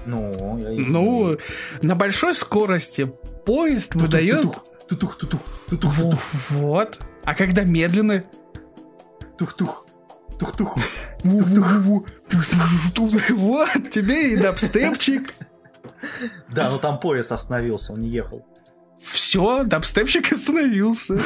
Ну, 0.07 0.59
я 0.59 0.71
Ну, 0.71 1.37
на 1.83 1.95
большой 1.95 2.35
скорости 2.35 3.13
поезд 3.45 3.95
выдает... 3.95 4.43
Тутух, 4.43 4.65
тутух, 4.89 5.17
тутух, 5.17 5.41
тутух, 5.69 5.93
Вот. 6.51 6.99
А 7.25 7.35
когда 7.35 7.65
медленно... 7.65 8.25
тух-тух, 9.37 9.85
тух-тух. 10.39 10.77
Вот, 13.31 13.91
тебе 13.91 14.35
и 14.35 14.37
дабстепчик. 14.37 15.35
Да, 16.49 16.71
но 16.71 16.79
там 16.79 17.01
поезд 17.01 17.33
остановился, 17.33 17.93
он 17.93 18.01
не 18.01 18.09
ехал. 18.09 18.47
Все, 19.11 19.63
дабстепщик 19.65 20.33
остановился. 20.33 21.17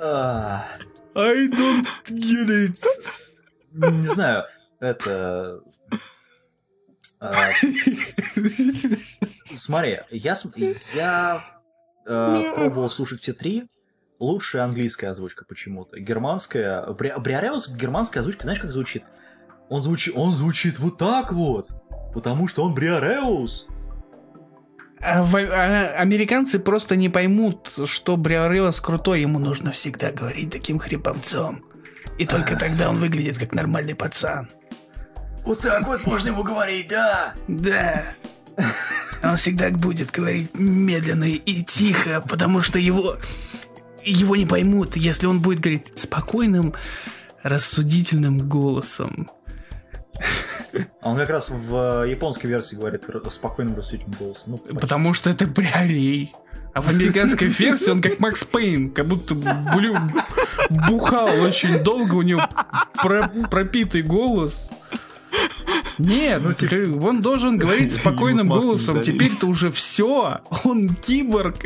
А, 0.00 0.64
I 1.14 1.48
don't 1.48 1.86
get 2.08 2.48
it. 2.48 2.78
Не 3.72 4.06
знаю, 4.08 4.44
это... 4.80 5.60
а, 7.20 7.50
Смотри, 9.54 10.00
я, 10.10 10.36
я 10.94 11.44
э, 12.06 12.52
пробовал 12.54 12.88
слушать 12.88 13.20
все 13.20 13.32
три. 13.32 13.68
Лучшая 14.20 14.64
английская 14.64 15.08
озвучка 15.08 15.44
почему-то. 15.44 15.98
Германская... 16.00 16.86
Бри- 16.88 17.18
Бриареус, 17.18 17.68
германская 17.68 18.20
озвучка, 18.20 18.42
знаешь, 18.42 18.60
как 18.60 18.70
звучит? 18.70 19.04
Он, 19.70 19.82
звучит, 19.82 20.14
он 20.16 20.34
звучит 20.34 20.78
вот 20.78 20.98
так 20.98 21.32
вот. 21.32 21.68
Потому 22.14 22.48
что 22.48 22.64
он 22.64 22.74
Бриареус. 22.74 23.66
А 25.00 25.22
в- 25.22 25.36
а 25.36 25.92
американцы 25.96 26.58
просто 26.58 26.96
не 26.96 27.08
поймут, 27.08 27.72
что 27.84 28.16
Бриорелос 28.16 28.80
крутой, 28.80 29.20
ему 29.20 29.38
нужно 29.38 29.70
всегда 29.70 30.10
говорить 30.10 30.50
таким 30.50 30.78
хрипомцом. 30.78 31.62
И 32.18 32.26
только 32.26 32.56
тогда 32.56 32.88
он 32.90 32.96
выглядит 32.96 33.38
как 33.38 33.54
нормальный 33.54 33.94
пацан. 33.94 34.48
Вот 35.44 35.60
так 35.60 35.86
вот 35.86 36.04
можно 36.04 36.28
ему 36.28 36.42
говорить, 36.42 36.88
да? 36.88 37.34
Да. 37.46 38.02
Он 39.22 39.36
всегда 39.36 39.70
будет 39.70 40.10
говорить 40.10 40.50
медленно 40.54 41.24
и 41.24 41.62
тихо, 41.62 42.22
потому 42.28 42.62
что 42.62 42.78
его... 42.78 43.16
Его 44.04 44.36
не 44.36 44.46
поймут, 44.46 44.96
если 44.96 45.26
он 45.26 45.40
будет 45.40 45.60
говорить 45.60 45.92
спокойным, 45.96 46.72
рассудительным 47.42 48.48
голосом. 48.48 49.28
А 51.00 51.10
он 51.10 51.16
как 51.16 51.30
раз 51.30 51.50
в 51.50 52.04
э, 52.04 52.10
японской 52.10 52.46
версии 52.46 52.76
говорит 52.76 53.04
спокойным 53.30 53.76
рассудительным 53.76 54.16
голосом. 54.18 54.52
Ну, 54.52 54.58
почти. 54.58 54.78
Потому 54.80 55.14
что 55.14 55.30
это 55.30 55.46
Бриолей. 55.46 56.32
А 56.74 56.82
в 56.82 56.88
американской 56.90 57.48
версии 57.48 57.90
он 57.90 58.00
как 58.02 58.20
Макс 58.20 58.44
Пейн, 58.44 58.90
как 58.90 59.06
будто 59.06 59.34
блю, 59.34 59.94
бухал 60.88 61.28
очень 61.40 61.82
долго, 61.82 62.14
у 62.14 62.22
него 62.22 62.42
про- 63.02 63.28
пропитый 63.50 64.02
голос. 64.02 64.68
Нет, 65.98 66.42
Ну, 66.42 66.52
типа- 66.52 67.04
он 67.06 67.20
должен 67.22 67.56
говорить 67.56 67.94
спокойным 67.94 68.48
голосом. 68.48 69.00
Теперь-то 69.00 69.46
уже 69.46 69.70
все. 69.70 70.40
Он 70.64 70.88
киборг. 70.90 71.56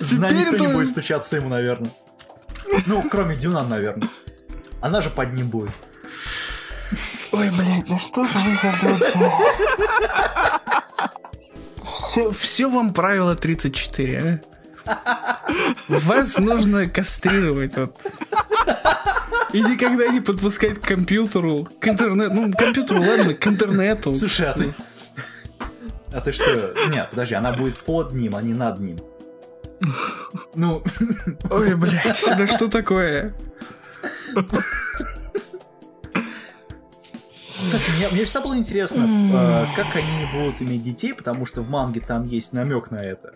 Знаю, 0.00 0.34
теперь 0.34 0.52
никто 0.52 0.66
не 0.66 0.72
будет 0.72 0.88
стучаться 0.88 1.36
ему, 1.36 1.48
наверное. 1.48 1.90
Ну, 2.86 3.08
кроме 3.10 3.36
Дюнан, 3.36 3.68
наверное. 3.68 4.08
Она 4.86 5.00
же 5.00 5.10
под 5.10 5.32
ним 5.32 5.48
будет. 5.48 5.72
Ой, 7.32 7.50
блядь, 7.50 7.88
ну 7.88 7.98
что 7.98 8.24
же 8.24 8.30
вы 8.38 8.54
за 8.54 8.72
все, 11.82 12.30
все 12.30 12.70
вам 12.70 12.94
правило 12.94 13.34
34, 13.34 14.40
а? 14.84 15.38
Вас 15.88 16.38
нужно 16.38 16.88
кастрировать, 16.88 17.76
вот. 17.76 17.96
И 19.52 19.60
никогда 19.60 20.06
не 20.06 20.20
подпускать 20.20 20.80
к 20.80 20.86
компьютеру, 20.86 21.68
к 21.80 21.88
интернету, 21.88 22.34
ну, 22.34 22.52
к 22.52 22.56
компьютеру, 22.56 23.00
ладно, 23.00 23.34
к 23.34 23.44
интернету. 23.44 24.12
Слушай, 24.12 24.50
а 24.50 24.52
ты... 24.52 24.74
А 26.14 26.20
ты 26.20 26.30
что? 26.30 26.74
Нет, 26.90 27.08
подожди, 27.10 27.34
она 27.34 27.52
будет 27.52 27.80
под 27.80 28.12
ним, 28.12 28.36
а 28.36 28.42
не 28.42 28.54
над 28.54 28.78
ним. 28.78 29.00
Ну, 30.54 30.84
Ой, 31.50 31.74
блядь, 31.74 32.24
да 32.38 32.46
что 32.46 32.68
такое? 32.68 33.34
Кстати, 37.58 37.90
мне, 37.98 38.08
мне 38.12 38.24
всегда 38.24 38.40
было 38.42 38.56
интересно, 38.56 39.02
э, 39.32 39.66
как 39.76 39.96
они 39.96 40.26
будут 40.32 40.60
иметь 40.60 40.82
детей, 40.82 41.14
потому 41.14 41.46
что 41.46 41.62
в 41.62 41.68
манге 41.70 42.00
там 42.00 42.26
есть 42.26 42.52
намек 42.52 42.90
на 42.90 42.96
это. 42.98 43.34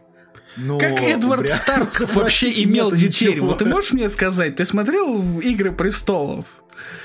Но 0.56 0.78
Как 0.78 1.00
Эдвард 1.00 1.42
прям, 1.42 1.56
Старк 1.88 2.14
вообще 2.14 2.62
имел 2.64 2.90
детей? 2.92 3.28
ничего. 3.28 3.46
Вот 3.48 3.58
ты 3.58 3.64
можешь 3.66 3.92
мне 3.92 4.08
сказать, 4.08 4.56
ты 4.56 4.64
смотрел 4.64 5.40
«Игры 5.40 5.72
престолов»? 5.72 6.44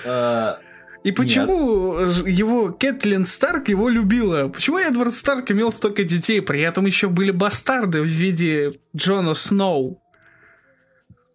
Э, 0.03 0.55
И 1.03 1.11
почему 1.11 2.05
ж- 2.07 2.23
его 2.27 2.71
Кэтлин 2.71 3.25
Старк 3.27 3.69
его 3.69 3.87
любила? 3.87 4.47
Почему 4.49 4.79
Эдвард 4.79 5.13
Старк 5.13 5.51
имел 5.51 5.71
столько 5.71 6.03
детей? 6.03 6.41
При 6.41 6.61
этом 6.61 6.85
еще 6.85 7.07
были 7.07 7.31
бастарды 7.31 8.01
в 8.01 8.05
виде 8.05 8.73
Джона 8.95 9.33
Сноу. 9.35 10.01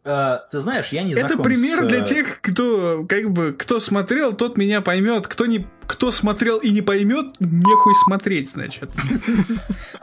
Э, 0.04 0.38
Ты 0.50 0.60
знаешь, 0.60 0.88
я 0.88 1.02
не 1.02 1.12
Это 1.12 1.28
знаком 1.28 1.42
пример 1.44 1.84
с, 1.84 1.86
для 1.86 2.02
э, 2.02 2.06
тех, 2.06 2.40
кто 2.40 3.04
как 3.08 3.30
бы 3.30 3.52
кто 3.52 3.78
смотрел, 3.78 4.32
тот 4.32 4.56
меня 4.56 4.80
поймет. 4.80 5.26
Кто 5.26 5.46
не 5.46 5.66
кто 5.86 6.10
смотрел 6.12 6.58
и 6.58 6.70
не 6.70 6.82
поймет, 6.82 7.34
нехуй 7.40 7.94
смотреть, 8.04 8.50
значит. 8.50 8.90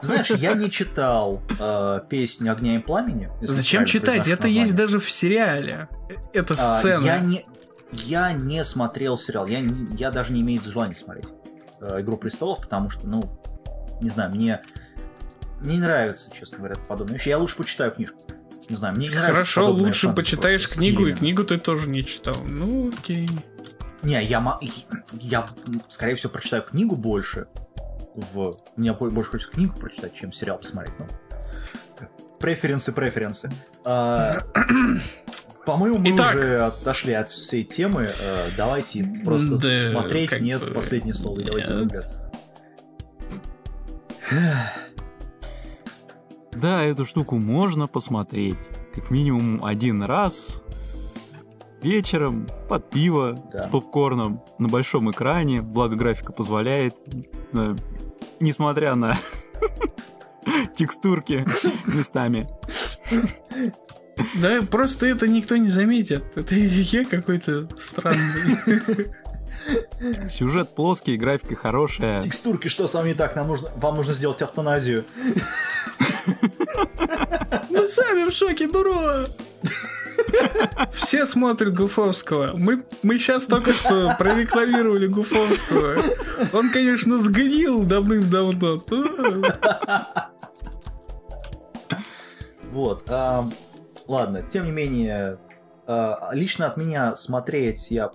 Знаешь, 0.02 0.30
я 0.32 0.54
не 0.54 0.70
читал 0.70 1.41
э, 1.60 2.02
песню 2.10 2.52
огня 2.52 2.76
и 2.76 2.80
пламени. 2.80 3.30
Зачем 3.41 3.86
читать? 3.86 4.28
Это 4.28 4.48
есть 4.48 4.72
название. 4.72 4.74
даже 4.74 5.00
в 5.00 5.10
сериале. 5.10 5.88
Э, 6.10 6.14
Эта 6.34 6.56
А, 6.58 6.80
сцена. 6.80 7.04
я 7.06 7.20
не, 7.20 7.45
я 7.91 8.34
не 8.34 8.64
смотрел 8.66 9.18
сериал, 9.18 9.48
я, 9.48 9.62
не- 9.62 9.95
я 9.95 10.12
даже 10.12 10.34
не 10.34 10.41
имею 10.41 10.62
желания 10.62 10.93
смотреть 10.95 11.30
э, 11.82 12.02
Игру 12.02 12.18
престолов, 12.18 12.60
потому 12.60 12.89
что, 12.89 13.08
ну, 13.08 13.24
не 14.02 14.10
знаю, 14.10 14.32
мне 14.32 14.60
не 15.62 15.78
нравится, 15.78 16.30
честно 16.38 16.60
говоря, 16.60 16.76
подобные 16.88 17.18
вещи. 17.18 17.30
Я 17.30 17.38
лучше 17.39 17.56
почитаю 17.56 17.91
книжку. 17.91 18.20
Не 18.70 18.76
знаю, 18.76 18.95
мне 18.95 19.07
не 19.07 19.15
нравится 19.15 19.34
Хорошо, 19.34 19.72
лучше 19.72 20.09
почитаешь 20.13 20.63
просто 20.63 20.80
книгу, 20.80 21.01
и 21.03 21.05
стилями. 21.05 21.20
книгу 21.20 21.43
ты 21.43 21.57
тоже 21.57 21.89
не 21.89 22.03
читал. 22.05 22.36
Ну, 22.45 22.91
окей. 22.97 23.28
Не, 24.03 24.24
я, 24.24 24.59
я, 25.22 25.47
м, 25.65 25.82
скорее 25.89 26.15
всего, 26.15 26.32
прочитаю 26.32 26.63
книгу 26.63 26.95
больше. 26.95 27.47
В... 28.15 28.57
Мне 28.76 28.93
бо- 28.93 29.09
больше 29.09 29.32
хочется 29.32 29.51
книгу 29.51 29.78
прочитать, 29.80 30.13
чем 30.13 30.32
сериал 30.34 30.57
посмотреть. 30.57 30.93
Ну, 30.99 31.07
преференсы, 32.39 32.91
преференсы. 32.91 33.49
А, 33.86 34.39
По-моему, 35.65 35.97
мы 35.97 36.15
Итак. 36.15 36.36
уже 36.36 36.61
отошли 36.61 37.13
от 37.13 37.30
всей 37.30 37.63
темы. 37.63 38.09
Э, 38.22 38.49
Давайте 38.55 39.03
просто 39.26 39.57
Да, 39.57 39.91
смотреть. 39.91 40.32
Нет, 40.41 40.61
бы, 40.61 40.74
последнее 40.74 41.13
слово. 41.13 41.39
и 41.41 41.43
Давайте 41.43 41.74
нет. 41.74 42.20
Да, 46.62 46.84
эту 46.84 47.05
штуку 47.05 47.38
можно 47.38 47.88
посмотреть. 47.88 48.58
Как 48.93 49.12
минимум 49.12 49.64
один 49.64 50.01
раз 50.03 50.64
вечером 51.82 52.47
под 52.70 52.89
пиво 52.89 53.38
Да. 53.53 53.64
с 53.64 53.68
попкорном 53.68 54.41
на 54.58 54.68
большом 54.68 55.12
экране, 55.12 55.62
благо 55.62 55.95
графика 55.95 56.34
позволяет, 56.34 56.95
э, 57.53 57.76
несмотря 58.39 58.95
на 58.95 59.16
текстурки 60.76 61.45
местами. 61.95 62.47
Да, 64.41 64.62
просто 64.64 65.05
это 65.05 65.28
никто 65.28 65.58
не 65.58 65.70
заметит. 65.70 66.36
Это 66.36 66.55
я 66.55 67.05
какой-то 67.05 67.70
странный. 67.78 69.08
Сюжет 70.30 70.74
плоский, 70.76 71.18
графика 71.18 71.55
хорошая. 71.55 72.22
Текстурки, 72.22 72.68
что 72.68 72.88
с 72.88 72.93
вами 72.93 73.10
не 73.10 73.14
так? 73.16 73.36
Нам 73.36 73.47
нужно, 73.47 73.70
вам 73.76 73.95
нужно 73.97 74.14
сделать 74.14 74.41
автоназию. 74.41 75.05
Мы 77.70 77.86
сами 77.88 78.30
в 78.30 78.34
шоке, 78.34 78.68
бро! 78.68 79.28
Все 80.92 81.26
смотрят 81.26 81.74
Гуфовского. 81.74 82.56
Мы, 82.58 82.84
мы 83.04 83.18
сейчас 83.18 83.46
только 83.46 83.72
что 83.72 84.16
прорекламировали 84.18 85.08
Гуфовского. 85.08 85.98
Он, 86.54 86.70
конечно, 86.72 87.20
сгнил 87.20 87.84
давным-давно. 87.84 88.82
Вот. 92.72 93.10
ам, 93.10 93.54
ладно, 94.08 94.44
тем 94.44 94.66
не 94.66 94.72
менее, 94.72 95.40
а, 95.88 96.30
лично 96.34 96.68
от 96.68 96.78
меня 96.78 97.16
смотреть, 97.16 97.92
я 97.92 98.12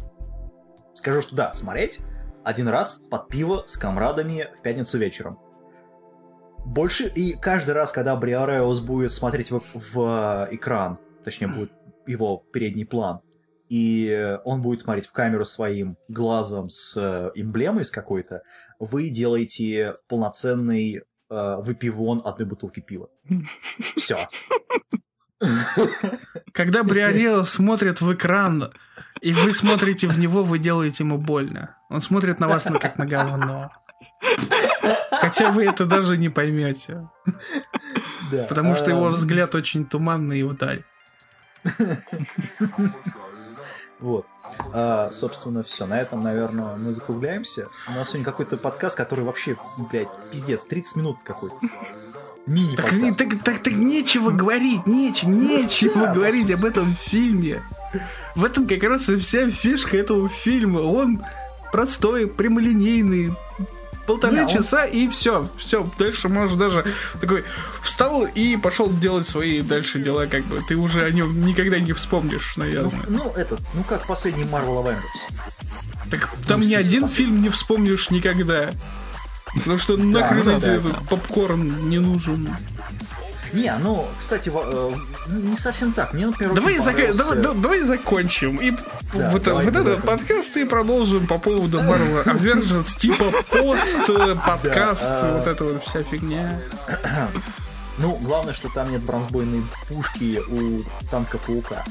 скажу, 0.95 1.23
что 1.23 1.35
да, 1.35 1.55
смотреть 1.55 2.01
один 2.45 2.69
раз 2.69 2.99
под 2.99 3.29
пиво 3.29 3.65
с 3.67 3.77
комрадами 3.77 4.49
в 4.59 4.63
пятницу 4.63 4.99
вечером. 4.99 5.39
Больше, 6.65 7.07
и 7.07 7.35
каждый 7.35 7.73
раз, 7.73 7.93
когда 7.93 8.17
Бриареус 8.17 8.81
будет 8.81 9.13
смотреть 9.13 9.51
в, 9.51 9.63
в 9.75 10.49
экран, 10.51 10.99
точнее, 11.25 11.49
будет 11.49 11.73
его 12.07 12.45
передний 12.53 12.87
план, 12.87 13.21
и 13.69 14.39
он 14.45 14.63
будет 14.63 14.81
смотреть 14.81 15.07
в 15.07 15.13
камеру 15.13 15.45
своим 15.45 15.97
глазом 16.09 16.69
с 16.69 16.97
э, 16.97 17.31
эмблемой 17.35 17.85
с 17.85 17.91
какой-то, 17.91 18.43
вы 18.79 19.09
делаете 19.09 19.97
полноценный 20.09 21.03
э, 21.31 21.57
выпивон 21.59 22.21
одной 22.25 22.47
бутылки 22.47 22.81
пива. 22.81 23.09
Все. 23.97 24.19
Когда 26.53 26.83
Бриарео 26.85 27.45
смотрит 27.45 28.01
в 28.01 28.13
экран, 28.13 28.73
и 29.21 29.33
вы 29.33 29.53
смотрите 29.53 30.07
в 30.07 30.19
него, 30.19 30.43
вы 30.45 30.59
делаете 30.59 31.05
ему 31.05 31.19
больно. 31.19 31.77
Он 31.89 32.01
смотрит 32.01 32.41
на 32.41 32.49
вас 32.49 32.67
ну, 32.67 32.79
как 32.79 32.99
на 32.99 33.07
говно. 33.07 33.71
Хотя 35.11 35.51
вы 35.51 35.65
это 35.65 35.85
даже 35.87 36.17
не 36.17 36.29
поймете. 36.29 37.09
Потому 38.49 38.77
что 38.77 38.91
его 38.91 39.09
взгляд 39.09 39.55
очень 39.55 39.85
туманный 39.85 40.41
и 40.41 40.43
вдаль. 40.43 40.85
Вот. 44.01 44.27
А, 44.75 45.11
собственно, 45.13 45.63
все. 45.63 45.87
На 45.87 46.01
этом, 46.01 46.25
наверное, 46.25 46.77
мы 46.77 46.93
закругляемся. 46.93 47.69
У 47.89 47.93
нас 47.93 48.09
сегодня 48.09 48.25
какой-то 48.25 48.57
подкаст, 48.57 48.97
который 48.97 49.25
вообще, 49.25 49.57
блядь, 49.93 50.09
пиздец, 50.33 50.67
30 50.67 50.97
минут 50.97 51.19
какой-то. 51.23 51.55
Мини 52.45 52.75
так, 52.75 52.91
так, 53.17 53.43
так, 53.45 53.63
так 53.63 53.73
нечего 53.75 54.31
говорить, 54.31 54.85
нечего, 54.89 55.31
нечего 55.31 56.07
да, 56.07 56.15
говорить 56.15 56.51
об 56.51 56.65
этом 56.65 56.93
фильме. 56.97 57.63
В 58.35 58.45
этом 58.45 58.67
как 58.67 58.83
раз 58.83 59.09
и 59.09 59.17
вся 59.17 59.49
фишка 59.49 59.97
этого 59.97 60.29
фильма. 60.29 60.81
Он 60.81 61.21
простой, 61.71 62.27
прямолинейный, 62.27 63.33
полтора 64.07 64.45
не, 64.45 64.49
часа 64.49 64.85
и 64.85 65.09
все, 65.09 65.49
все, 65.57 65.89
дальше 65.99 66.29
можешь 66.29 66.57
даже 66.57 66.85
такой 67.21 67.45
встал 67.83 68.25
и 68.25 68.57
пошел 68.57 68.91
делать 68.91 69.29
свои 69.29 69.63
дальше 69.63 70.01
дела, 70.01 70.27
как 70.27 70.45
бы 70.45 70.63
ты 70.67 70.77
уже 70.77 71.05
о 71.05 71.11
нем 71.11 71.45
никогда 71.47 71.79
не 71.79 71.93
вспомнишь, 71.93 72.57
наверное. 72.57 73.05
Ну, 73.09 73.25
ну 73.25 73.33
этот, 73.37 73.61
ну 73.75 73.85
как 73.85 74.07
последний 74.07 74.45
Marvel 74.45 74.85
Avengers. 74.85 75.01
Так 76.11 76.29
там 76.47 76.61
ни 76.61 76.75
один 76.75 77.09
фильм 77.09 77.43
не 77.43 77.49
вспомнишь 77.49 78.11
никогда. 78.11 78.71
Потому 79.55 79.79
что 79.79 79.97
нахрен 79.97 80.61
тебе 80.61 80.75
этот 80.77 81.09
попкорн 81.09 81.89
не 81.89 81.99
нужен. 81.99 82.49
Не, 83.53 83.75
ну, 83.79 84.07
кстати, 84.19 84.51
э, 84.55 84.93
не 85.29 85.57
совсем 85.57 85.93
так. 85.93 86.15
Мне, 86.15 86.27
например, 86.27 86.55
давай, 86.55 86.79
зак... 86.79 86.97
давай, 87.17 87.39
давай 87.39 87.81
закончим. 87.81 88.57
И 88.57 88.71
да, 89.13 89.31
вот, 89.31 89.43
давай, 89.43 89.65
вот 89.67 89.77
этот 89.77 90.03
подкаст 90.05 90.57
и 90.57 90.65
продолжим 90.65 91.27
по 91.27 91.39
поводу 91.39 91.79
Marvel 91.81 92.25
Avengers, 92.25 92.97
типа 92.99 93.31
пост-подкаст, 93.51 95.05
а 95.07 95.39
вот 95.39 95.47
эта 95.47 95.65
вот 95.65 95.85
вся 95.85 96.03
фигня. 96.03 96.61
Ну, 97.99 98.17
главное, 98.23 98.55
что 98.55 98.71
там 98.71 98.91
нет 98.91 99.03
бронзбойной 99.03 99.63
пушки 99.87 100.41
у 100.49 100.83
танка 101.11 101.37
Паука. 101.37 101.85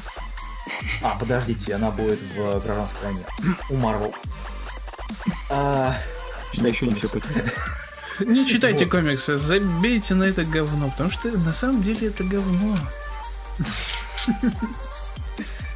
А, 1.03 1.16
подождите, 1.20 1.76
она 1.76 1.91
будет 1.91 2.20
в 2.36 2.59
гражданской 2.59 3.03
войне. 3.03 3.26
У 3.70 3.76
Марвел. 3.76 4.14
А, 5.49 5.95
да 6.53 6.68
еще 6.68 6.88
не 6.88 6.95
все 6.95 7.07
потеряно. 7.09 7.51
Не 8.26 8.46
читайте 8.46 8.86
вот. 8.86 8.92
комиксы, 8.92 9.38
забейте 9.38 10.14
на 10.16 10.24
это 10.24 10.44
говно, 10.44 10.90
потому 10.90 11.10
что 11.10 11.30
на 11.30 11.54
самом 11.54 11.82
деле 11.82 12.08
это 12.08 12.24
говно. 12.24 12.78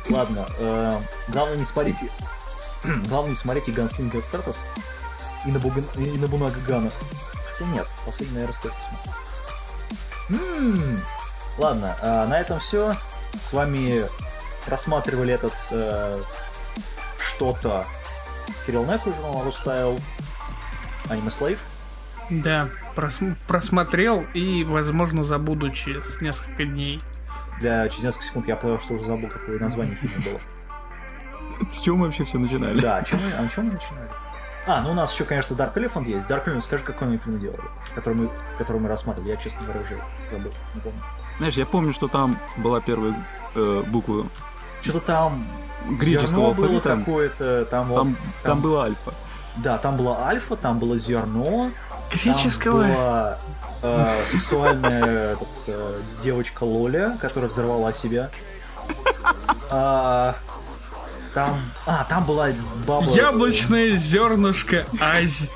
Ладно, 0.09 0.47
э, 0.59 1.01
главное 1.29 1.57
не 1.57 1.65
смотрите. 1.65 2.09
главное 3.09 3.31
не 3.31 3.35
смотрите 3.35 3.71
Ганслинга 3.71 4.21
Статус 4.21 4.59
и 5.45 5.51
на, 5.51 5.59
Бубин, 5.59 5.83
и 5.95 6.17
на 6.17 6.27
Бунага 6.27 6.59
Гана. 6.67 6.91
Хотя 7.51 7.69
нет, 7.71 7.87
последний, 8.05 8.35
наверное, 8.35 8.55
стоит 8.55 8.73
посмотреть. 8.73 9.13
М-м-м. 10.29 11.01
Ладно, 11.57 11.97
э, 12.01 12.25
на 12.27 12.39
этом 12.39 12.59
все. 12.59 12.95
С 13.41 13.53
вами 13.53 14.05
просматривали 14.65 15.33
этот 15.33 15.53
э, 15.71 16.21
что-то 17.17 17.85
Кирилл 18.65 18.85
Неку, 18.85 19.11
журнал 19.13 19.43
Рустайл, 19.43 19.99
Аниме 21.09 21.31
Слейв. 21.31 21.59
Да, 22.29 22.69
прос- 22.95 23.35
просмотрел 23.47 24.25
и, 24.33 24.63
возможно, 24.63 25.23
забуду 25.23 25.69
через 25.71 26.19
несколько 26.21 26.65
дней. 26.65 27.01
Для 27.59 27.87
через 27.89 28.03
несколько 28.03 28.25
секунд 28.25 28.47
я 28.47 28.55
понял, 28.55 28.79
что 28.79 28.93
уже 28.95 29.05
забыл, 29.05 29.29
какое 29.29 29.59
название 29.59 29.95
фильма 29.95 30.15
было. 30.25 30.39
С 31.71 31.81
чего 31.81 31.95
мы 31.95 32.05
вообще 32.07 32.23
все 32.23 32.37
начинали? 32.37 32.81
Да, 32.81 33.01
чем 33.03 33.19
мы, 33.23 33.31
а 33.31 33.47
чем 33.47 33.67
мы 33.67 33.73
начинали? 33.73 34.09
А, 34.67 34.81
ну 34.81 34.91
у 34.91 34.93
нас 34.93 35.13
еще, 35.13 35.25
конечно, 35.25 35.53
Dark 35.53 35.75
Elephant 35.75 36.07
есть. 36.07 36.25
Dark 36.25 36.45
Elephant, 36.47 36.63
скажи, 36.63 36.83
какой 36.83 37.07
мы 37.07 37.17
фильм 37.17 37.39
делали, 37.39 37.61
который 37.93 38.15
мы, 38.15 38.29
который 38.57 38.81
мы 38.81 38.89
рассматривали. 38.89 39.29
Я, 39.31 39.37
честно 39.37 39.61
говоря, 39.61 39.81
уже 39.81 40.01
забыл, 40.31 40.51
не 40.73 40.81
помню. 40.81 40.99
Знаешь, 41.37 41.53
я 41.55 41.65
помню, 41.65 41.93
что 41.93 42.07
там 42.07 42.37
была 42.57 42.81
первая 42.81 43.13
э, 43.53 43.83
буква. 43.87 44.27
Что-то 44.81 44.99
там 45.01 45.47
греческого 45.91 46.53
было 46.53 46.79
какое-то, 46.79 47.65
там, 47.65 47.87
там, 47.87 47.95
там, 47.95 48.15
там 48.43 48.61
было 48.61 48.85
альфа. 48.85 49.13
Да, 49.57 49.77
там 49.77 49.95
было 49.97 50.25
альфа, 50.25 50.55
там 50.55 50.79
было 50.79 50.97
зерно, 50.97 51.71
Греческого. 52.11 52.83
Там 52.83 52.93
была 52.93 53.37
э, 53.81 54.23
сексуальная 54.25 55.33
этот, 55.33 55.47
э, 55.67 55.99
девочка 56.23 56.63
Лоля, 56.63 57.17
которая 57.21 57.49
взорвала 57.49 57.93
себя. 57.93 58.29
А, 59.69 60.35
там, 61.33 61.59
а, 61.85 62.05
там 62.05 62.25
была 62.25 62.49
баба... 62.87 63.11
Яблочное 63.11 63.95
зернышко 63.95 64.85
Ась. 64.99 65.49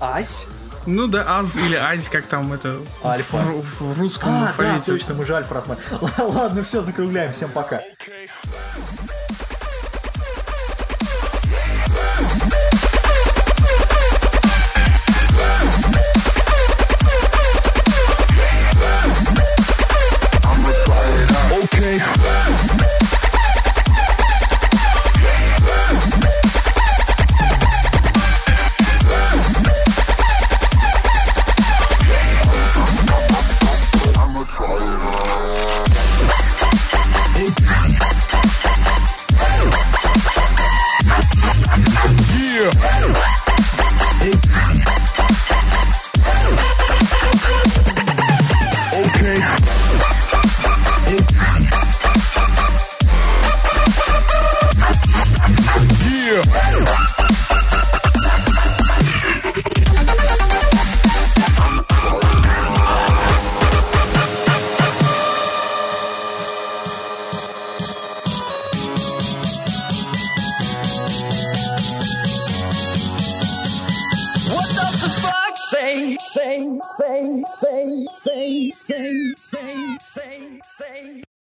Ась? 0.00 0.46
Ну 0.86 1.06
да, 1.06 1.38
Аз 1.38 1.56
или 1.56 1.74
Ась, 1.76 2.08
как 2.08 2.26
там 2.26 2.52
это 2.52 2.80
Альфа. 3.04 3.36
В, 3.36 3.80
в 3.80 3.98
русском 4.00 4.30
а, 4.30 4.48
алфавите. 4.48 4.74
да, 4.74 4.80
точно, 4.80 5.14
мы 5.14 5.26
же 5.26 5.34
Альфа 5.34 5.62
Ладно, 6.18 6.62
все, 6.64 6.82
закругляем, 6.82 7.32
всем 7.32 7.50
пока. 7.50 7.80